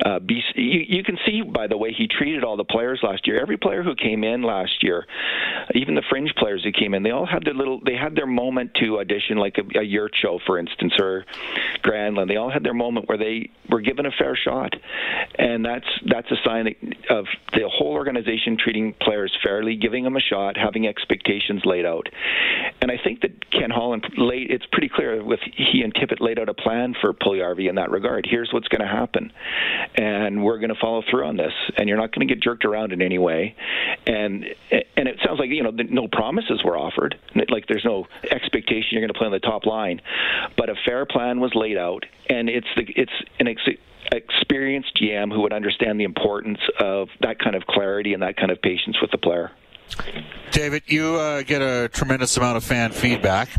Uh, 0.05 0.19
be, 0.19 0.43
you, 0.55 0.85
you 0.87 1.03
can 1.03 1.17
see 1.25 1.41
by 1.41 1.67
the 1.67 1.77
way 1.77 1.91
he 1.91 2.07
treated 2.07 2.43
all 2.43 2.57
the 2.57 2.63
players 2.63 2.99
last 3.03 3.25
year. 3.25 3.39
Every 3.39 3.57
player 3.57 3.83
who 3.83 3.95
came 3.95 4.23
in 4.23 4.43
last 4.43 4.83
year, 4.83 5.05
even 5.73 5.95
the 5.95 6.03
fringe 6.09 6.33
players 6.35 6.63
who 6.63 6.71
came 6.71 6.93
in, 6.93 7.03
they 7.03 7.11
all 7.11 7.25
had 7.25 7.43
their 7.43 7.53
little. 7.53 7.81
They 7.83 7.95
had 7.95 8.15
their 8.15 8.27
moment 8.27 8.75
to 8.75 8.99
audition, 8.99 9.37
like 9.37 9.57
a, 9.57 9.79
a 9.79 10.39
for 10.45 10.59
instance, 10.59 10.93
or 10.99 11.25
Granlund. 11.83 12.27
They 12.27 12.37
all 12.37 12.51
had 12.51 12.63
their 12.63 12.73
moment 12.73 13.07
where 13.09 13.17
they 13.17 13.49
were 13.69 13.81
given 13.81 14.05
a 14.05 14.11
fair 14.11 14.35
shot, 14.35 14.73
and 15.37 15.65
that's 15.65 15.87
that's 16.05 16.29
a 16.31 16.37
sign 16.45 16.67
of 17.09 17.25
the 17.53 17.67
whole 17.67 17.93
organization 17.93 18.57
treating 18.57 18.93
players 19.01 19.35
fairly, 19.43 19.75
giving 19.75 20.03
them 20.03 20.15
a 20.15 20.19
shot, 20.21 20.57
having 20.57 20.87
expectations 20.87 21.63
laid 21.65 21.85
out. 21.85 22.07
And 22.81 22.91
I 22.91 22.97
think 23.03 23.21
that 23.21 23.49
Ken 23.51 23.69
Holland 23.69 24.05
laid. 24.17 24.51
It's 24.51 24.65
pretty 24.71 24.89
clear 24.89 25.23
with 25.23 25.39
he 25.55 25.81
and 25.81 25.93
Tippett 25.93 26.21
laid 26.21 26.39
out 26.39 26.49
a 26.49 26.53
plan 26.53 26.95
for 26.99 27.13
Puljujarvi 27.13 27.47
In 27.48 27.75
that 27.75 27.92
regard. 27.92 28.27
Here's 28.30 28.51
what's 28.51 28.68
going 28.68 28.82
to 28.82 28.88
happen, 28.88 29.32
and 29.96 30.44
we're 30.44 30.58
going 30.58 30.70
to 30.70 30.80
follow 30.80 31.01
through 31.10 31.25
on 31.25 31.38
this. 31.38 31.54
And 31.77 31.88
you're 31.88 31.98
not 31.98 32.13
going 32.13 32.27
to 32.27 32.34
get 32.34 32.44
jerked 32.44 32.66
around 32.66 32.92
in 32.92 33.01
any 33.01 33.18
way. 33.18 33.56
And 34.06 34.46
and 34.72 35.08
it 35.08 35.20
sounds 35.25 35.39
like 35.39 35.50
you 35.50 35.63
know 35.63 35.72
no 35.72 36.08
promises 36.08 36.62
were 36.63 36.77
offered. 36.77 37.18
Like 37.50 37.68
there's 37.68 37.86
no 37.86 38.08
expectation 38.30 38.89
you're 38.92 39.01
going 39.01 39.13
to 39.13 39.18
play 39.18 39.27
on 39.27 39.32
the 39.32 39.39
top 39.39 39.66
line, 39.66 40.01
but 40.58 40.70
a 40.70 40.75
fair 40.86 41.06
plan 41.06 41.39
was 41.39 41.54
laid 41.56 41.77
out, 41.77 42.06
and 42.30 42.50
it's 42.50 42.68
the 42.75 42.84
it's 42.96 43.12
an 43.39 43.48
ex- 43.48 43.80
experienced 44.12 44.96
GM 45.01 45.32
who 45.32 45.42
would 45.42 45.54
understand 45.54 46.00
the 46.00 46.04
importance 46.04 46.60
of 46.80 47.10
that 47.22 47.39
kind 47.39 47.56
of 47.56 47.66
clarity 47.66 48.13
and 48.13 48.24
that 48.24 48.38
kind 48.38 48.51
of 48.51 48.62
patience 48.62 48.98
with 49.01 49.12
the 49.12 49.18
player. 49.18 49.51
David, 50.51 50.84
you 50.88 51.15
uh, 51.15 51.44
get 51.44 51.62
a 51.62 51.89
tremendous 51.89 52.36
amount 52.38 52.58
of 52.58 52.63
fan 52.63 52.91
feedback 52.91 53.50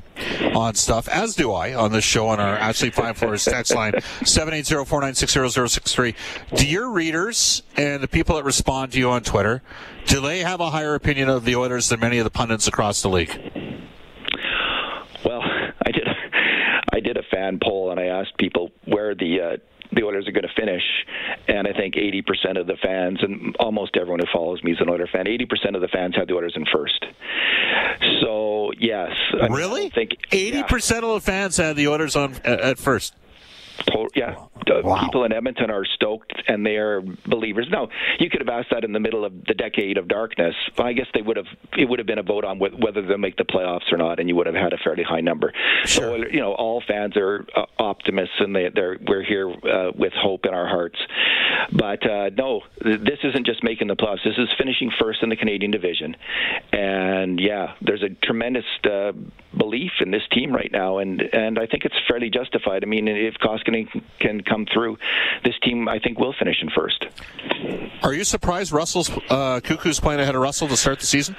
on 0.54 0.74
stuff, 0.74 1.08
as 1.08 1.36
do 1.36 1.52
I 1.52 1.74
on 1.74 1.92
this 1.92 2.02
show 2.04 2.26
on 2.28 2.40
our 2.40 2.56
Ashley 2.56 2.90
Fine 2.90 3.14
Floors 3.14 3.44
text 3.44 3.74
line, 3.74 3.92
780-496-0063. 4.22 6.14
Do 6.56 6.66
your 6.66 6.90
readers 6.90 7.62
and 7.76 8.02
the 8.02 8.08
people 8.08 8.34
that 8.36 8.44
respond 8.44 8.92
to 8.92 8.98
you 8.98 9.10
on 9.10 9.22
Twitter, 9.22 9.62
do 10.06 10.20
they 10.20 10.40
have 10.40 10.60
a 10.60 10.70
higher 10.70 10.94
opinion 10.94 11.28
of 11.28 11.44
the 11.44 11.54
Oilers 11.54 11.88
than 11.88 12.00
many 12.00 12.18
of 12.18 12.24
the 12.24 12.30
pundits 12.30 12.66
across 12.66 13.02
the 13.02 13.10
league? 13.10 13.30
Well, 15.24 15.42
I 15.86 15.92
did, 15.92 16.08
I 16.92 17.00
did 17.00 17.16
a 17.16 17.22
fan 17.30 17.60
poll 17.62 17.90
and 17.90 18.00
I 18.00 18.06
asked 18.06 18.36
people 18.38 18.70
where 18.86 19.14
the 19.14 19.40
uh, 19.40 19.56
the 19.92 20.02
Oilers 20.04 20.28
are 20.28 20.32
going 20.32 20.46
to 20.46 20.54
finish. 20.60 20.82
And 21.46 21.66
I 21.66 21.72
think 21.72 21.94
80% 21.94 22.58
of 22.58 22.66
the 22.66 22.76
fans, 22.82 23.18
and 23.22 23.56
almost 23.58 23.96
everyone 23.96 24.20
who 24.20 24.26
follows 24.32 24.62
me 24.62 24.72
is 24.72 24.78
an 24.80 24.88
Oiler 24.88 25.06
fan, 25.06 25.26
80% 25.26 25.74
of 25.74 25.80
the 25.80 25.88
fans 25.88 26.16
had 26.16 26.28
the 26.28 26.34
Oilers 26.34 26.54
in 26.56 26.66
first. 26.66 27.04
So, 28.20 28.72
yes. 28.78 29.10
Really? 29.50 29.86
I 29.86 29.90
think 29.90 30.16
80% 30.30 30.90
yeah. 30.90 31.08
of 31.08 31.14
the 31.14 31.20
fans 31.20 31.56
had 31.56 31.76
the 31.76 31.88
Oilers 31.88 32.16
on 32.16 32.34
at 32.44 32.78
first 32.78 33.14
yeah, 34.14 34.34
wow. 34.66 35.00
people 35.04 35.24
in 35.24 35.32
Edmonton 35.32 35.70
are 35.70 35.84
stoked 35.84 36.32
and 36.46 36.64
they 36.64 36.76
are 36.76 37.02
believers. 37.26 37.66
Now, 37.70 37.88
you 38.18 38.30
could 38.30 38.40
have 38.40 38.48
asked 38.48 38.68
that 38.70 38.84
in 38.84 38.92
the 38.92 39.00
middle 39.00 39.24
of 39.24 39.32
the 39.46 39.54
decade 39.54 39.98
of 39.98 40.08
darkness. 40.08 40.54
I 40.78 40.92
guess 40.92 41.06
they 41.14 41.22
would 41.22 41.36
have. 41.36 41.46
It 41.76 41.88
would 41.88 41.98
have 41.98 42.06
been 42.06 42.18
a 42.18 42.22
vote 42.22 42.44
on 42.44 42.58
whether 42.58 43.02
they'll 43.02 43.18
make 43.18 43.36
the 43.36 43.44
playoffs 43.44 43.92
or 43.92 43.98
not, 43.98 44.20
and 44.20 44.28
you 44.28 44.36
would 44.36 44.46
have 44.46 44.54
had 44.54 44.72
a 44.72 44.78
fairly 44.78 45.02
high 45.02 45.20
number. 45.20 45.52
Sure. 45.84 46.04
So, 46.04 46.28
you 46.30 46.40
know, 46.40 46.52
all 46.52 46.82
fans 46.86 47.16
are 47.16 47.46
uh, 47.54 47.66
optimists, 47.78 48.36
and 48.40 48.54
they, 48.54 48.68
they're 48.74 48.98
we're 49.06 49.24
here 49.24 49.50
uh, 49.50 49.92
with 49.94 50.12
hope 50.12 50.46
in 50.46 50.54
our 50.54 50.66
hearts. 50.66 50.98
But 51.72 52.08
uh, 52.08 52.30
no, 52.36 52.62
this 52.80 53.18
isn't 53.22 53.46
just 53.46 53.62
making 53.62 53.88
the 53.88 53.96
playoffs. 53.96 54.24
This 54.24 54.38
is 54.38 54.48
finishing 54.58 54.90
first 55.00 55.22
in 55.22 55.28
the 55.28 55.36
Canadian 55.36 55.70
division, 55.70 56.16
and 56.72 57.40
yeah, 57.40 57.74
there's 57.80 58.02
a 58.02 58.10
tremendous 58.24 58.64
uh, 58.84 59.12
belief 59.56 59.92
in 60.00 60.10
this 60.10 60.22
team 60.32 60.52
right 60.52 60.70
now, 60.70 60.98
and 60.98 61.20
and 61.20 61.58
I 61.58 61.66
think 61.66 61.84
it's 61.84 61.94
fairly 62.08 62.30
justified. 62.30 62.82
I 62.82 62.86
mean, 62.86 63.08
if 63.08 63.34
Koskinen 63.34 63.77
can 64.20 64.42
come 64.42 64.66
through, 64.72 64.98
this 65.44 65.54
team 65.62 65.88
I 65.88 65.98
think 65.98 66.18
will 66.18 66.34
finish 66.38 66.56
in 66.62 66.70
first. 66.70 67.06
Are 68.02 68.12
you 68.12 68.24
surprised 68.24 68.72
Russell's 68.72 69.10
uh, 69.10 69.60
Koekkoek's 69.60 70.00
playing 70.00 70.20
ahead 70.20 70.34
of 70.34 70.42
Russell 70.42 70.68
to 70.68 70.76
start 70.76 71.00
the 71.00 71.06
season? 71.06 71.36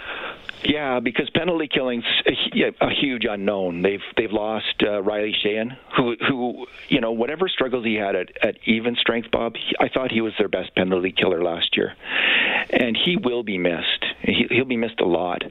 Yeah, 0.64 1.00
because 1.00 1.30
penalty 1.30 1.70
killing's 1.74 2.04
a, 2.26 2.86
a 2.86 2.90
huge 2.90 3.24
unknown. 3.30 3.82
They've 3.82 4.02
they've 4.18 4.32
lost 4.32 4.84
uh, 4.84 5.02
Riley 5.02 5.34
Sheahan, 5.44 5.78
who 5.96 6.16
who 6.28 6.68
you 6.90 7.00
know 7.00 7.14
whatever 7.14 7.48
struggles 7.48 7.86
he 7.86 7.96
had 7.96 8.16
at, 8.16 8.30
at 8.44 8.56
even 8.66 8.96
strength, 8.96 9.32
Bob. 9.32 9.56
He, 9.56 9.74
I 9.80 9.88
thought 9.88 10.12
he 10.12 10.20
was 10.20 10.34
their 10.38 10.50
best 10.50 10.76
penalty 10.76 11.14
killer 11.14 11.42
last 11.42 11.78
year, 11.78 11.94
and 12.72 12.98
he 12.98 13.16
will 13.16 13.44
be 13.44 13.58
missed. 13.58 14.06
He, 14.22 14.48
he'll 14.50 14.66
be 14.66 14.78
missed 14.78 15.00
a 15.00 15.06
lot. 15.06 15.44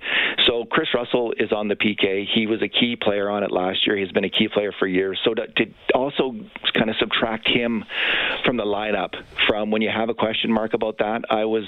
So 0.68 0.74
Kris 0.74 0.88
Russell 0.94 1.32
is 1.38 1.52
on 1.52 1.68
the 1.68 1.76
PK. 1.76 2.26
He 2.32 2.46
was 2.46 2.62
a 2.62 2.68
key 2.68 2.96
player 2.96 3.30
on 3.30 3.42
it 3.42 3.50
last 3.50 3.86
year. 3.86 3.96
He's 3.96 4.12
been 4.12 4.24
a 4.24 4.30
key 4.30 4.48
player 4.48 4.72
for 4.78 4.86
years. 4.86 5.18
So 5.24 5.34
to, 5.34 5.46
to 5.46 5.66
also 5.94 6.34
kind 6.74 6.90
of 6.90 6.96
subtract 6.96 7.48
him 7.48 7.84
from 8.44 8.56
the 8.56 8.64
lineup 8.64 9.14
from 9.46 9.70
when 9.70 9.82
you 9.82 9.90
have 9.90 10.08
a 10.08 10.14
question 10.14 10.52
mark 10.52 10.74
about 10.74 10.98
that, 10.98 11.22
I 11.30 11.44
was 11.44 11.64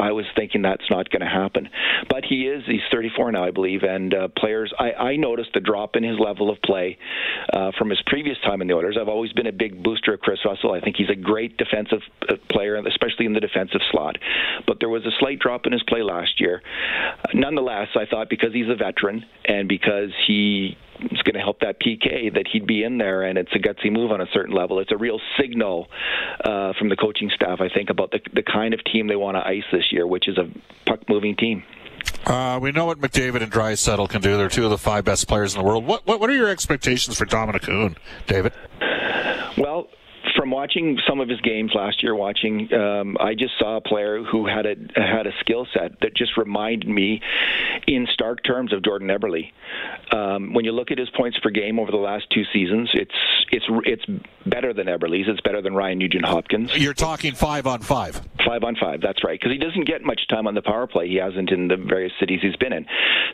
I 0.00 0.12
was 0.12 0.24
thinking 0.34 0.62
that's 0.62 0.88
not 0.88 1.10
going 1.10 1.20
to 1.20 1.28
happen. 1.28 1.68
But 2.08 2.24
he 2.24 2.46
is, 2.48 2.64
he's 2.66 2.80
34 2.90 3.32
now, 3.32 3.44
I 3.44 3.50
believe, 3.50 3.82
and 3.82 4.14
uh, 4.14 4.28
players, 4.36 4.72
I, 4.78 4.92
I 4.92 5.16
noticed 5.16 5.50
the 5.52 5.60
drop 5.60 5.94
in 5.94 6.02
his 6.02 6.18
level 6.18 6.50
of 6.50 6.60
play 6.62 6.98
uh, 7.52 7.72
from 7.76 7.90
his 7.90 8.00
previous 8.06 8.38
time 8.44 8.62
in 8.62 8.68
the 8.68 8.74
Oilers. 8.74 8.96
I've 9.00 9.08
always 9.08 9.32
been 9.32 9.46
a 9.46 9.52
big 9.52 9.82
booster 9.82 10.14
of 10.14 10.20
Kris 10.20 10.38
Russell. 10.44 10.72
I 10.72 10.80
think 10.80 10.96
he's 10.96 11.10
a 11.10 11.14
great 11.14 11.58
defensive 11.58 12.00
uh, 12.28 12.36
player, 12.50 12.76
especially 12.76 13.26
in 13.26 13.34
the 13.34 13.40
defensive 13.40 13.82
slot. 13.90 14.16
But 14.66 14.78
there 14.80 14.88
was 14.88 15.04
a 15.04 15.12
slight 15.18 15.38
drop 15.38 15.66
in 15.66 15.72
his 15.72 15.82
play 15.82 16.02
last 16.02 16.40
year. 16.40 16.62
Nonetheless, 17.34 17.88
I 17.94 18.06
thought 18.06 18.30
because 18.30 18.54
he's 18.54 18.68
a 18.68 18.76
veteran 18.76 19.24
and 19.44 19.68
because 19.68 20.10
he 20.26 20.78
is 21.10 21.22
going 21.22 21.34
to 21.34 21.40
help 21.40 21.60
that 21.60 21.80
PK 21.80 22.32
that 22.34 22.46
he'd 22.52 22.66
be 22.66 22.82
in 22.82 22.98
there, 22.98 23.22
and 23.22 23.38
it's 23.38 23.52
a 23.54 23.58
gutsy 23.58 23.90
move 23.90 24.10
on 24.12 24.20
a 24.20 24.26
certain 24.32 24.54
level. 24.54 24.78
It's 24.80 24.92
a 24.92 24.96
real 24.96 25.20
signal 25.38 25.88
uh, 26.44 26.72
from 26.78 26.88
the 26.88 26.96
coaching 26.96 27.30
staff, 27.34 27.60
I 27.60 27.68
think, 27.68 27.90
about 27.90 28.10
the, 28.10 28.20
the 28.32 28.42
kind 28.42 28.74
of 28.74 28.84
team 28.84 29.06
they 29.08 29.16
want 29.16 29.36
to 29.36 29.46
ice 29.46 29.64
this 29.72 29.92
year, 29.92 30.06
which 30.06 30.28
is 30.28 30.38
a 30.38 30.48
puck 30.86 31.00
moving 31.08 31.36
team. 31.36 31.62
Uh, 32.26 32.58
we 32.60 32.72
know 32.72 32.86
what 32.86 32.98
McDavid 32.98 33.42
and 33.42 33.52
Draisaitl 33.52 34.08
can 34.08 34.20
do. 34.20 34.36
They're 34.36 34.48
two 34.48 34.64
of 34.64 34.70
the 34.70 34.78
five 34.78 35.04
best 35.04 35.26
players 35.28 35.54
in 35.54 35.60
the 35.60 35.66
world. 35.66 35.86
What 35.86 36.06
what, 36.06 36.20
what 36.20 36.30
are 36.30 36.34
your 36.34 36.48
expectations 36.48 37.18
for 37.18 37.26
Dominik 37.26 37.62
Kahun, 37.62 37.96
David? 38.26 38.52
Well, 39.58 39.88
from 40.50 40.56
watching 40.56 40.98
some 41.08 41.20
of 41.20 41.28
his 41.28 41.40
games 41.40 41.72
last 41.74 42.02
year, 42.02 42.14
watching, 42.14 42.72
um, 42.74 43.16
I 43.20 43.34
just 43.34 43.52
saw 43.58 43.76
a 43.76 43.80
player 43.80 44.22
who 44.22 44.46
had 44.46 44.66
a 44.66 44.74
had 44.96 45.26
a 45.26 45.32
skill 45.40 45.66
set 45.72 46.00
that 46.00 46.14
just 46.16 46.36
reminded 46.36 46.88
me, 46.88 47.20
in 47.86 48.06
stark 48.12 48.42
terms, 48.42 48.72
of 48.72 48.82
Jordan 48.82 49.08
Eberle. 49.08 49.50
Um, 50.12 50.52
when 50.52 50.64
you 50.64 50.72
look 50.72 50.90
at 50.90 50.98
his 50.98 51.08
points 51.10 51.38
per 51.38 51.50
game 51.50 51.78
over 51.78 51.90
the 51.90 51.98
last 51.98 52.26
two 52.30 52.42
seasons, 52.52 52.90
it's 52.94 53.14
it's 53.52 53.66
it's 53.84 54.04
better 54.46 54.72
than 54.72 54.86
Eberle's. 54.86 55.28
It's 55.28 55.40
better 55.40 55.62
than 55.62 55.74
Ryan 55.74 55.98
Nugent 55.98 56.24
Hopkins. 56.24 56.76
You're 56.76 56.94
talking 56.94 57.34
five 57.34 57.66
on 57.66 57.80
five. 57.80 58.20
Five 58.44 58.64
on 58.64 58.74
five, 58.74 59.00
that's 59.00 59.22
right. 59.22 59.38
Because 59.38 59.52
he 59.52 59.58
doesn't 59.58 59.86
get 59.86 60.02
much 60.02 60.22
time 60.28 60.46
on 60.46 60.54
the 60.54 60.62
power 60.62 60.86
play. 60.86 61.08
He 61.08 61.16
hasn't 61.16 61.50
in 61.50 61.68
the 61.68 61.76
various 61.76 62.12
cities 62.18 62.40
he's 62.42 62.56
been 62.56 62.72
in. 62.72 62.86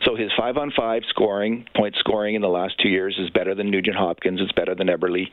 So 0.03 0.15
his 0.15 0.29
five 0.37 0.57
on 0.57 0.71
five 0.75 1.03
scoring, 1.09 1.65
point 1.75 1.95
scoring 1.97 2.35
in 2.35 2.41
the 2.41 2.49
last 2.49 2.75
two 2.79 2.89
years 2.89 3.17
is 3.19 3.29
better 3.31 3.55
than 3.55 3.71
Nugent 3.71 3.95
Hopkins. 3.95 4.39
It's 4.41 4.51
better 4.51 4.75
than 4.75 4.87
Eberle. 4.87 5.25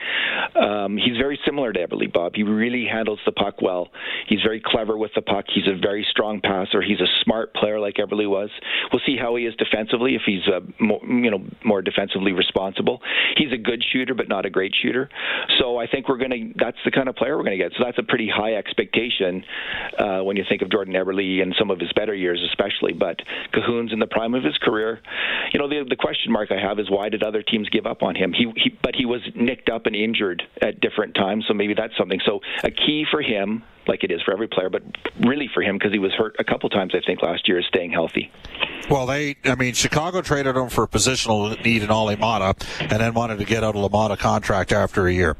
Um, 0.56 0.96
he's 0.96 1.16
very 1.18 1.38
similar 1.44 1.72
to 1.74 1.86
Eberle, 1.86 2.12
Bob. 2.12 2.32
He 2.34 2.42
really 2.42 2.86
handles 2.86 3.18
the 3.24 3.32
puck 3.32 3.60
well. 3.62 3.88
He's 4.28 4.40
very 4.42 4.62
clever 4.64 4.96
with 4.96 5.12
the 5.14 5.22
puck. 5.22 5.46
He's 5.52 5.66
a 5.66 5.78
very 5.78 6.06
strong 6.10 6.40
passer. 6.40 6.82
He's 6.82 7.00
a 7.00 7.06
smart 7.22 7.54
player 7.54 7.80
like 7.80 7.96
Eberle 7.96 8.28
was. 8.28 8.50
We'll 8.92 9.02
see 9.06 9.16
how 9.16 9.36
he 9.36 9.44
is 9.44 9.54
defensively 9.56 10.14
if 10.14 10.22
he's 10.26 10.46
uh, 10.48 10.60
more, 10.78 11.00
you 11.04 11.30
know 11.30 11.44
more 11.64 11.82
defensively 11.82 12.32
responsible. 12.32 13.00
He's 13.36 13.52
a 13.52 13.56
good 13.58 13.82
shooter, 13.92 14.14
but 14.14 14.28
not 14.28 14.46
a 14.46 14.50
great 14.50 14.74
shooter. 14.80 15.08
So 15.58 15.78
I 15.78 15.86
think 15.86 16.08
we're 16.08 16.18
going 16.18 16.30
to. 16.30 16.52
That's 16.56 16.78
the 16.84 16.90
kind 16.90 17.08
of 17.08 17.16
player 17.16 17.36
we're 17.36 17.44
going 17.44 17.58
to 17.58 17.64
get. 17.64 17.72
So 17.76 17.84
that's 17.84 17.98
a 17.98 18.02
pretty 18.02 18.28
high 18.28 18.54
expectation 18.54 19.44
uh, 19.98 20.20
when 20.20 20.36
you 20.36 20.44
think 20.48 20.62
of 20.62 20.70
Jordan 20.70 20.94
Eberle 20.94 21.42
and 21.42 21.54
some 21.58 21.70
of 21.70 21.80
his 21.80 21.92
better 21.92 22.14
years, 22.14 22.40
especially. 22.50 22.92
But 22.92 23.20
Kahun's 23.52 23.92
in 23.92 23.98
the 23.98 24.06
prime 24.06 24.34
of 24.34 24.44
his 24.44 24.56
career. 24.58 25.00
You 25.52 25.60
know, 25.60 25.68
the 25.68 25.86
the 25.88 25.96
question 25.96 26.32
mark 26.32 26.50
I 26.50 26.60
have 26.60 26.78
is 26.78 26.90
why 26.90 27.08
did 27.08 27.22
other 27.22 27.42
teams 27.42 27.68
give 27.70 27.86
up 27.86 28.02
on 28.02 28.14
him? 28.14 28.32
He, 28.32 28.52
he 28.56 28.78
but 28.82 28.94
he 28.94 29.06
was 29.06 29.20
nicked 29.34 29.70
up 29.70 29.86
and 29.86 29.96
injured 29.96 30.42
at 30.60 30.80
different 30.80 31.14
times, 31.14 31.44
so 31.48 31.54
maybe 31.54 31.63
that's 31.72 31.96
something. 31.96 32.20
So 32.26 32.40
a 32.62 32.70
key 32.70 33.06
for 33.10 33.22
him 33.22 33.62
like 33.88 34.04
it 34.04 34.10
is 34.10 34.22
for 34.22 34.32
every 34.32 34.48
player, 34.48 34.70
but 34.70 34.82
really 35.20 35.48
for 35.52 35.62
him 35.62 35.76
because 35.76 35.92
he 35.92 35.98
was 35.98 36.12
hurt 36.12 36.36
a 36.38 36.44
couple 36.44 36.68
times, 36.70 36.94
I 36.94 37.00
think, 37.04 37.22
last 37.22 37.48
year, 37.48 37.58
is 37.58 37.66
staying 37.66 37.92
healthy. 37.92 38.30
Well, 38.90 39.06
they, 39.06 39.36
I 39.44 39.54
mean, 39.54 39.72
Chicago 39.72 40.20
traded 40.20 40.56
him 40.56 40.68
for 40.68 40.84
a 40.84 40.88
positional 40.88 41.62
need 41.64 41.82
in 41.82 41.90
Olli 41.90 42.16
Maatta 42.16 42.54
and 42.80 43.00
then 43.00 43.14
wanted 43.14 43.38
to 43.38 43.44
get 43.44 43.64
out 43.64 43.74
of 43.74 43.90
LaMotta 43.90 44.18
contract 44.18 44.72
after 44.72 45.06
a 45.06 45.12
year. 45.12 45.36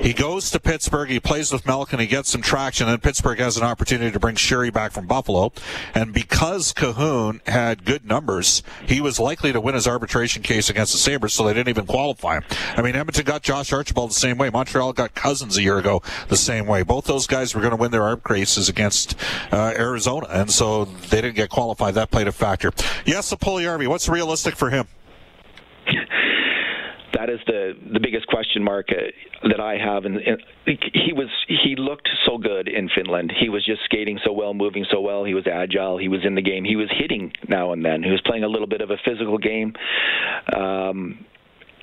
He 0.00 0.12
goes 0.12 0.50
to 0.50 0.60
Pittsburgh, 0.60 1.08
he 1.08 1.18
plays 1.18 1.52
with 1.52 1.66
Melk, 1.66 1.92
and 1.92 2.00
he 2.00 2.06
gets 2.06 2.30
some 2.30 2.42
traction, 2.42 2.88
and 2.88 3.02
Pittsburgh 3.02 3.38
has 3.38 3.56
an 3.56 3.62
opportunity 3.62 4.10
to 4.10 4.20
bring 4.20 4.36
Sheary 4.36 4.72
back 4.72 4.92
from 4.92 5.06
Buffalo. 5.06 5.52
And 5.94 6.12
because 6.12 6.74
Kahun 6.74 7.46
had 7.48 7.84
good 7.84 8.06
numbers, 8.06 8.62
he 8.86 9.00
was 9.00 9.18
likely 9.18 9.52
to 9.52 9.60
win 9.60 9.74
his 9.74 9.88
arbitration 9.88 10.42
case 10.42 10.68
against 10.68 10.92
the 10.92 10.98
Sabres, 10.98 11.32
so 11.32 11.44
they 11.44 11.54
didn't 11.54 11.68
even 11.68 11.86
qualify 11.86 12.36
him. 12.36 12.44
I 12.76 12.82
mean, 12.82 12.94
Edmonton 12.94 13.24
got 13.24 13.42
Josh 13.42 13.72
Archibald 13.72 14.10
the 14.10 14.14
same 14.14 14.36
way. 14.36 14.50
Montreal 14.50 14.92
got 14.92 15.14
Cousins 15.14 15.56
a 15.56 15.62
year 15.62 15.78
ago 15.78 16.02
the 16.28 16.36
same 16.36 16.66
way. 16.66 16.82
Both 16.82 17.06
those 17.06 17.26
guys 17.26 17.54
were 17.54 17.60
going 17.60 17.76
to 17.76 17.81
win 17.82 17.90
their 17.90 18.02
arb 18.02 18.28
races 18.30 18.68
against 18.68 19.16
uh, 19.50 19.74
Arizona, 19.76 20.26
and 20.30 20.50
so 20.50 20.84
they 20.84 21.20
didn't 21.20 21.36
get 21.36 21.50
qualified. 21.50 21.94
That 21.94 22.10
played 22.10 22.28
a 22.28 22.32
factor. 22.32 22.72
Yes, 23.04 23.30
the 23.30 23.36
Puljujarvi. 23.36 23.88
What's 23.88 24.08
realistic 24.08 24.54
for 24.56 24.70
him? 24.70 24.86
that 27.14 27.28
is 27.28 27.40
the 27.46 27.72
the 27.92 28.00
biggest 28.00 28.26
question 28.28 28.62
mark 28.62 28.88
uh, 28.90 29.48
that 29.48 29.60
I 29.60 29.76
have. 29.78 30.04
And, 30.04 30.16
and 30.16 30.42
he 30.94 31.12
was 31.12 31.28
he 31.48 31.76
looked 31.76 32.08
so 32.24 32.38
good 32.38 32.68
in 32.68 32.88
Finland. 32.94 33.32
He 33.38 33.48
was 33.48 33.64
just 33.64 33.82
skating 33.84 34.18
so 34.24 34.32
well, 34.32 34.54
moving 34.54 34.86
so 34.90 35.00
well. 35.00 35.24
He 35.24 35.34
was 35.34 35.46
agile. 35.46 35.98
He 35.98 36.08
was 36.08 36.20
in 36.24 36.34
the 36.34 36.42
game. 36.42 36.64
He 36.64 36.76
was 36.76 36.88
hitting 36.90 37.32
now 37.48 37.72
and 37.72 37.84
then. 37.84 38.02
He 38.02 38.10
was 38.10 38.20
playing 38.22 38.44
a 38.44 38.48
little 38.48 38.66
bit 38.66 38.80
of 38.80 38.90
a 38.90 38.96
physical 39.04 39.38
game. 39.38 39.74
Um, 40.54 41.24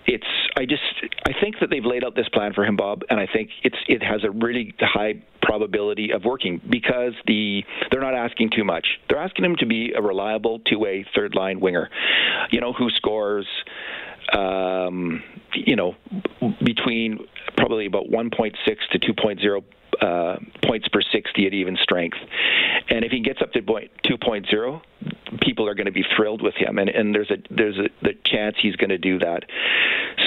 it's 0.05 0.27
I 0.59 0.65
just 0.65 0.83
I 1.25 1.31
think 1.39 1.55
that 1.61 1.69
they've 1.69 1.85
laid 1.85 2.03
out 2.03 2.15
this 2.15 2.27
plan 2.27 2.51
for 2.53 2.65
him, 2.65 2.75
Bob, 2.75 3.03
and 3.09 3.17
I 3.17 3.27
think 3.31 3.49
it's 3.63 3.77
it 3.87 4.03
has 4.03 4.25
a 4.25 4.29
really 4.29 4.75
high 4.81 5.13
probability 5.41 6.11
of 6.11 6.25
working 6.25 6.59
because 6.69 7.13
the 7.27 7.63
they're 7.89 8.01
not 8.01 8.13
asking 8.13 8.49
too 8.53 8.65
much. 8.65 8.85
They're 9.07 9.21
asking 9.21 9.45
him 9.45 9.55
to 9.59 9.65
be 9.65 9.93
a 9.95 10.01
reliable 10.01 10.59
two-way 10.59 11.05
third 11.15 11.33
line 11.33 11.61
winger, 11.61 11.89
you 12.51 12.59
know, 12.59 12.73
who 12.73 12.89
scores 12.89 13.47
um, 14.33 15.23
you 15.53 15.77
know, 15.77 15.95
between 16.63 17.19
probably 17.55 17.85
about 17.85 18.09
1.6 18.09 18.53
to 18.91 18.99
2.0 18.99 19.63
uh, 20.01 20.37
points 20.63 20.87
per 20.87 21.01
60 21.01 21.47
at 21.47 21.53
even 21.53 21.77
strength. 21.81 22.17
And 22.89 23.03
if 23.03 23.11
he 23.11 23.19
gets 23.19 23.41
up 23.41 23.51
to 23.53 23.61
2.0, 23.61 24.81
people 25.41 25.67
are 25.67 25.75
going 25.75 25.85
to 25.85 25.91
be 25.91 26.05
thrilled 26.15 26.41
with 26.41 26.55
him, 26.55 26.77
and, 26.77 26.89
and 26.89 27.13
there's 27.13 27.29
a 27.29 27.37
there's 27.49 27.77
a 27.77 27.89
the 28.01 28.13
chance 28.25 28.55
he's 28.61 28.75
going 28.75 28.89
to 28.89 28.97
do 28.97 29.19
that. 29.19 29.43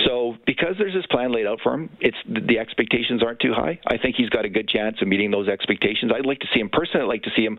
So 0.04 0.36
because 0.46 0.76
there's 0.78 0.94
this 0.94 1.06
plan 1.06 1.32
laid 1.32 1.46
out 1.46 1.60
for 1.62 1.74
him, 1.74 1.90
it's 2.00 2.16
the 2.26 2.58
expectations 2.58 3.22
aren't 3.22 3.40
too 3.40 3.52
high. 3.52 3.80
I 3.86 3.98
think 3.98 4.16
he's 4.16 4.28
got 4.28 4.44
a 4.44 4.48
good 4.48 4.68
chance 4.68 4.96
of 5.02 5.08
meeting 5.08 5.30
those 5.30 5.48
expectations. 5.48 6.12
I'd 6.14 6.26
like 6.26 6.40
to 6.40 6.48
see 6.54 6.60
him 6.60 6.70
personally. 6.70 7.04
I'd 7.04 7.08
like 7.08 7.22
to 7.24 7.30
see 7.36 7.44
him 7.44 7.58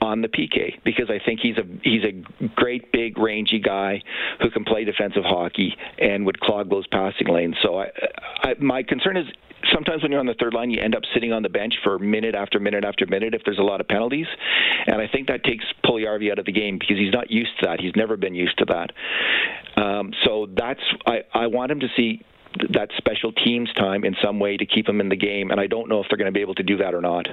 on 0.00 0.20
the 0.20 0.28
PK 0.28 0.82
because 0.84 1.08
I 1.10 1.24
think 1.24 1.40
he's 1.40 1.56
a 1.56 1.64
he's 1.82 2.02
a 2.02 2.48
great 2.56 2.90
big 2.92 3.18
rangy 3.18 3.60
guy 3.60 4.02
who 4.40 4.50
can 4.50 4.64
play 4.64 4.84
defensive 4.84 5.24
hockey 5.24 5.76
and 5.98 6.26
would 6.26 6.40
clog 6.40 6.70
those 6.70 6.86
passing 6.88 7.28
lanes. 7.28 7.56
So 7.62 7.80
I, 7.80 7.86
I 8.42 8.54
my 8.58 8.82
concern 8.82 9.16
is 9.16 9.26
sometimes 9.72 10.02
when 10.02 10.10
you're 10.10 10.20
on 10.20 10.26
the 10.26 10.34
third 10.40 10.54
line, 10.54 10.70
you 10.70 10.80
end 10.80 10.94
up 10.94 11.02
sitting 11.14 11.32
on 11.32 11.42
the 11.42 11.48
bench 11.48 11.74
for 11.82 11.98
minute 11.98 12.34
after 12.34 12.58
minute 12.58 12.84
after 12.84 13.06
minute 13.06 13.34
if 13.34 13.42
there's 13.44 13.58
a 13.58 13.62
lot 13.62 13.80
of 13.80 13.88
penalties, 13.88 14.26
and 14.86 15.00
I 15.00 15.08
think 15.08 15.28
that 15.28 15.44
takes 15.44 15.64
Puljujarvi 15.84 16.30
out 16.30 16.38
of 16.38 16.46
the 16.46 16.52
game 16.52 16.78
because 16.78 16.96
he's 16.96 17.12
not 17.12 17.30
used 17.30 17.50
to 17.60 17.66
that. 17.66 17.80
He's 17.80 17.94
never 17.96 18.16
been 18.16 18.34
used 18.34 18.58
to 18.58 18.64
that. 18.66 19.82
Um, 19.82 20.12
so 20.24 20.48
that's 20.56 20.80
I 21.06 21.22
I 21.32 21.46
want 21.46 21.70
him 21.70 21.80
to 21.80 21.88
see 21.96 22.24
that 22.70 22.90
special 22.98 23.32
teams 23.32 23.72
time 23.74 24.04
in 24.04 24.14
some 24.22 24.38
way 24.38 24.56
to 24.56 24.66
keep 24.66 24.88
him 24.88 25.00
in 25.00 25.08
the 25.08 25.16
game, 25.16 25.50
and 25.50 25.60
I 25.60 25.66
don't 25.66 25.88
know 25.88 26.00
if 26.00 26.06
they're 26.10 26.18
going 26.18 26.32
to 26.32 26.36
be 26.36 26.42
able 26.42 26.54
to 26.56 26.62
do 26.62 26.76
that 26.78 26.94
or 26.94 27.00
not. 27.00 27.26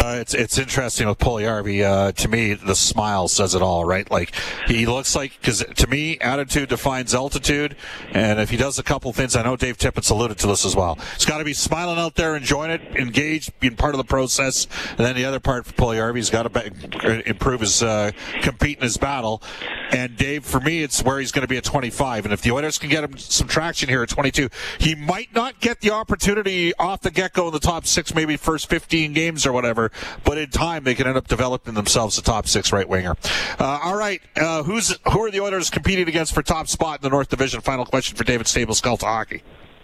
Uh, 0.00 0.16
it's 0.18 0.32
it's 0.32 0.56
interesting 0.56 1.06
with 1.06 1.18
Puljujarvi. 1.18 1.84
Uh, 1.84 2.12
to 2.12 2.26
me, 2.26 2.54
the 2.54 2.74
smile 2.74 3.28
says 3.28 3.54
it 3.54 3.60
all, 3.60 3.84
right? 3.84 4.10
Like 4.10 4.34
he 4.66 4.86
looks 4.86 5.14
like 5.14 5.38
because 5.38 5.62
to 5.62 5.86
me, 5.88 6.18
attitude 6.20 6.70
defines 6.70 7.14
altitude, 7.14 7.76
and 8.12 8.40
if 8.40 8.48
he 8.48 8.56
does 8.56 8.78
a 8.78 8.82
couple 8.82 9.12
things, 9.12 9.36
I 9.36 9.42
know 9.42 9.56
Dave 9.56 9.76
Tippett's 9.76 10.08
alluded 10.08 10.38
to 10.38 10.46
this 10.46 10.64
as 10.64 10.74
well. 10.74 10.98
He's 11.16 11.26
got 11.26 11.38
to 11.38 11.44
be 11.44 11.52
smiling 11.52 11.98
out 11.98 12.14
there, 12.14 12.34
enjoying 12.34 12.70
it, 12.70 12.80
engaged, 12.96 13.52
being 13.60 13.76
part 13.76 13.92
of 13.92 13.98
the 13.98 14.04
process, 14.04 14.66
and 14.88 15.00
then 15.00 15.16
the 15.16 15.26
other 15.26 15.38
part 15.38 15.66
for 15.66 15.74
Puljujarvi, 15.74 16.16
he's 16.16 16.30
got 16.30 16.50
to 16.50 17.28
improve 17.28 17.60
his 17.60 17.82
uh, 17.82 18.12
compete 18.40 18.78
in 18.78 18.84
his 18.84 18.96
battle. 18.96 19.42
And 19.90 20.16
Dave, 20.16 20.46
for 20.46 20.60
me, 20.60 20.82
it's 20.82 21.02
where 21.02 21.18
he's 21.18 21.32
going 21.32 21.42
to 21.42 21.48
be 21.48 21.58
at 21.58 21.64
25, 21.64 22.24
and 22.24 22.32
if 22.32 22.40
the 22.40 22.52
Oilers 22.52 22.78
can 22.78 22.88
get 22.88 23.04
him 23.04 23.18
some 23.18 23.48
traction 23.48 23.90
here 23.90 24.02
at 24.02 24.08
22, 24.08 24.48
he 24.78 24.94
might 24.94 25.34
not 25.34 25.60
get 25.60 25.80
the 25.80 25.90
opportunity 25.90 26.72
off 26.76 27.02
the 27.02 27.10
get 27.10 27.34
go 27.34 27.48
in 27.48 27.52
the 27.52 27.60
top 27.60 27.86
six, 27.86 28.14
maybe 28.14 28.38
first 28.38 28.70
15 28.70 29.12
games 29.12 29.44
or 29.44 29.52
whatever 29.52 29.89
but 30.24 30.38
in 30.38 30.50
time 30.50 30.84
they 30.84 30.94
can 30.94 31.06
end 31.06 31.16
up 31.16 31.28
developing 31.28 31.74
themselves 31.74 32.18
a 32.18 32.22
top 32.22 32.46
six 32.46 32.72
right 32.72 32.88
winger. 32.88 33.16
Uh, 33.58 33.80
all 33.82 33.96
right, 33.96 34.20
uh, 34.36 34.62
who's 34.62 34.96
who 35.12 35.24
are 35.24 35.30
the 35.30 35.40
Oilers 35.40 35.70
competing 35.70 36.08
against 36.08 36.34
for 36.34 36.42
top 36.42 36.68
spot 36.68 37.00
in 37.00 37.02
the 37.02 37.10
North 37.10 37.28
Division? 37.28 37.60
Final 37.60 37.84
question 37.84 38.16
for 38.16 38.24
David 38.24 38.46
Staples, 38.46 38.80
Cult 38.80 39.02
Hockey. 39.02 39.42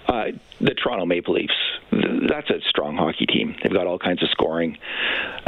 Uh, 0.09 0.27
the 0.61 0.73
Toronto 0.75 1.05
Maple 1.05 1.35
Leafs. 1.35 1.53
That's 1.91 2.49
a 2.51 2.61
strong 2.69 2.97
hockey 2.97 3.27
team. 3.27 3.57
They've 3.63 3.73
got 3.73 3.87
all 3.87 3.99
kinds 3.99 4.23
of 4.23 4.31
scoring. 4.31 4.79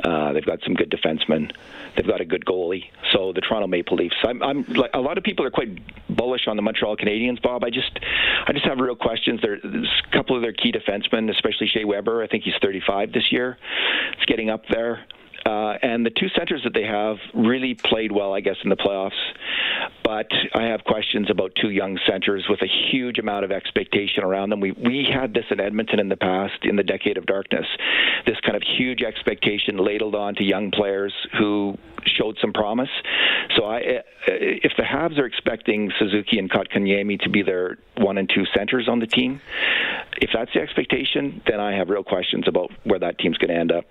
Uh, 0.02 0.32
they've 0.32 0.44
got 0.44 0.60
some 0.62 0.74
good 0.74 0.90
defensemen. 0.90 1.52
They've 1.96 2.06
got 2.06 2.20
a 2.20 2.24
good 2.24 2.44
goalie. 2.44 2.84
So 3.12 3.32
the 3.32 3.40
Toronto 3.40 3.66
Maple 3.66 3.96
Leafs. 3.96 4.16
I'm, 4.22 4.42
I'm 4.42 4.64
like 4.64 4.90
a 4.94 5.00
lot 5.00 5.18
of 5.18 5.24
people 5.24 5.44
are 5.44 5.50
quite 5.50 5.78
bullish 6.18 6.46
on 6.46 6.56
the 6.56 6.62
Montreal 6.62 6.96
Canadiens. 6.96 7.40
Bob, 7.40 7.64
I 7.64 7.70
just, 7.70 7.98
I 8.46 8.52
just 8.52 8.66
have 8.66 8.78
real 8.78 8.96
questions. 8.96 9.40
There's 9.40 9.62
a 9.64 10.16
couple 10.16 10.36
of 10.36 10.42
their 10.42 10.52
key 10.52 10.72
defensemen, 10.72 11.30
especially 11.30 11.68
Shea 11.68 11.84
Weber. 11.84 12.22
I 12.22 12.26
think 12.26 12.44
he's 12.44 12.54
35 12.60 13.12
this 13.12 13.30
year. 13.30 13.56
It's 14.12 14.26
getting 14.26 14.50
up 14.50 14.64
there. 14.68 15.06
Uh, 15.48 15.78
and 15.80 16.04
the 16.04 16.10
two 16.10 16.28
centers 16.36 16.60
that 16.64 16.74
they 16.74 16.84
have 16.84 17.16
really 17.32 17.72
played 17.72 18.12
well, 18.12 18.34
I 18.34 18.40
guess, 18.40 18.56
in 18.62 18.68
the 18.68 18.76
playoffs. 18.76 19.12
But 20.04 20.30
I 20.54 20.64
have 20.64 20.84
questions 20.84 21.30
about 21.30 21.52
two 21.54 21.70
young 21.70 21.98
centers 22.06 22.46
with 22.50 22.60
a 22.60 22.66
huge 22.66 23.18
amount 23.18 23.46
of 23.46 23.50
expectation 23.50 24.24
around 24.24 24.50
them. 24.50 24.60
We 24.60 24.72
we 24.72 25.08
had 25.10 25.32
this 25.32 25.46
in 25.50 25.58
Edmonton 25.58 26.00
in 26.00 26.10
the 26.10 26.18
past, 26.18 26.64
in 26.64 26.76
the 26.76 26.82
decade 26.82 27.16
of 27.16 27.24
darkness. 27.24 27.64
This 28.26 28.38
kind 28.40 28.56
of 28.56 28.62
huge 28.62 29.02
expectation 29.02 29.78
ladled 29.78 30.14
on 30.14 30.34
to 30.34 30.44
young 30.44 30.70
players 30.70 31.14
who 31.38 31.78
showed 32.04 32.36
some 32.42 32.52
promise. 32.52 32.90
So 33.56 33.64
I, 33.64 33.78
uh, 33.78 34.02
if 34.26 34.72
the 34.76 34.82
Habs 34.82 35.18
are 35.18 35.26
expecting 35.26 35.90
Suzuki 35.98 36.38
and 36.38 36.50
Kotkaniemi 36.50 37.20
to 37.20 37.30
be 37.30 37.42
their 37.42 37.78
one 37.96 38.18
and 38.18 38.28
two 38.28 38.44
centers 38.54 38.86
on 38.86 38.98
the 38.98 39.06
team, 39.06 39.40
if 40.20 40.28
that's 40.34 40.52
the 40.52 40.60
expectation, 40.60 41.40
then 41.46 41.58
I 41.58 41.72
have 41.72 41.88
real 41.88 42.04
questions 42.04 42.44
about 42.46 42.70
where 42.84 42.98
that 42.98 43.18
team's 43.18 43.38
going 43.38 43.54
to 43.54 43.58
end 43.58 43.72
up. 43.72 43.86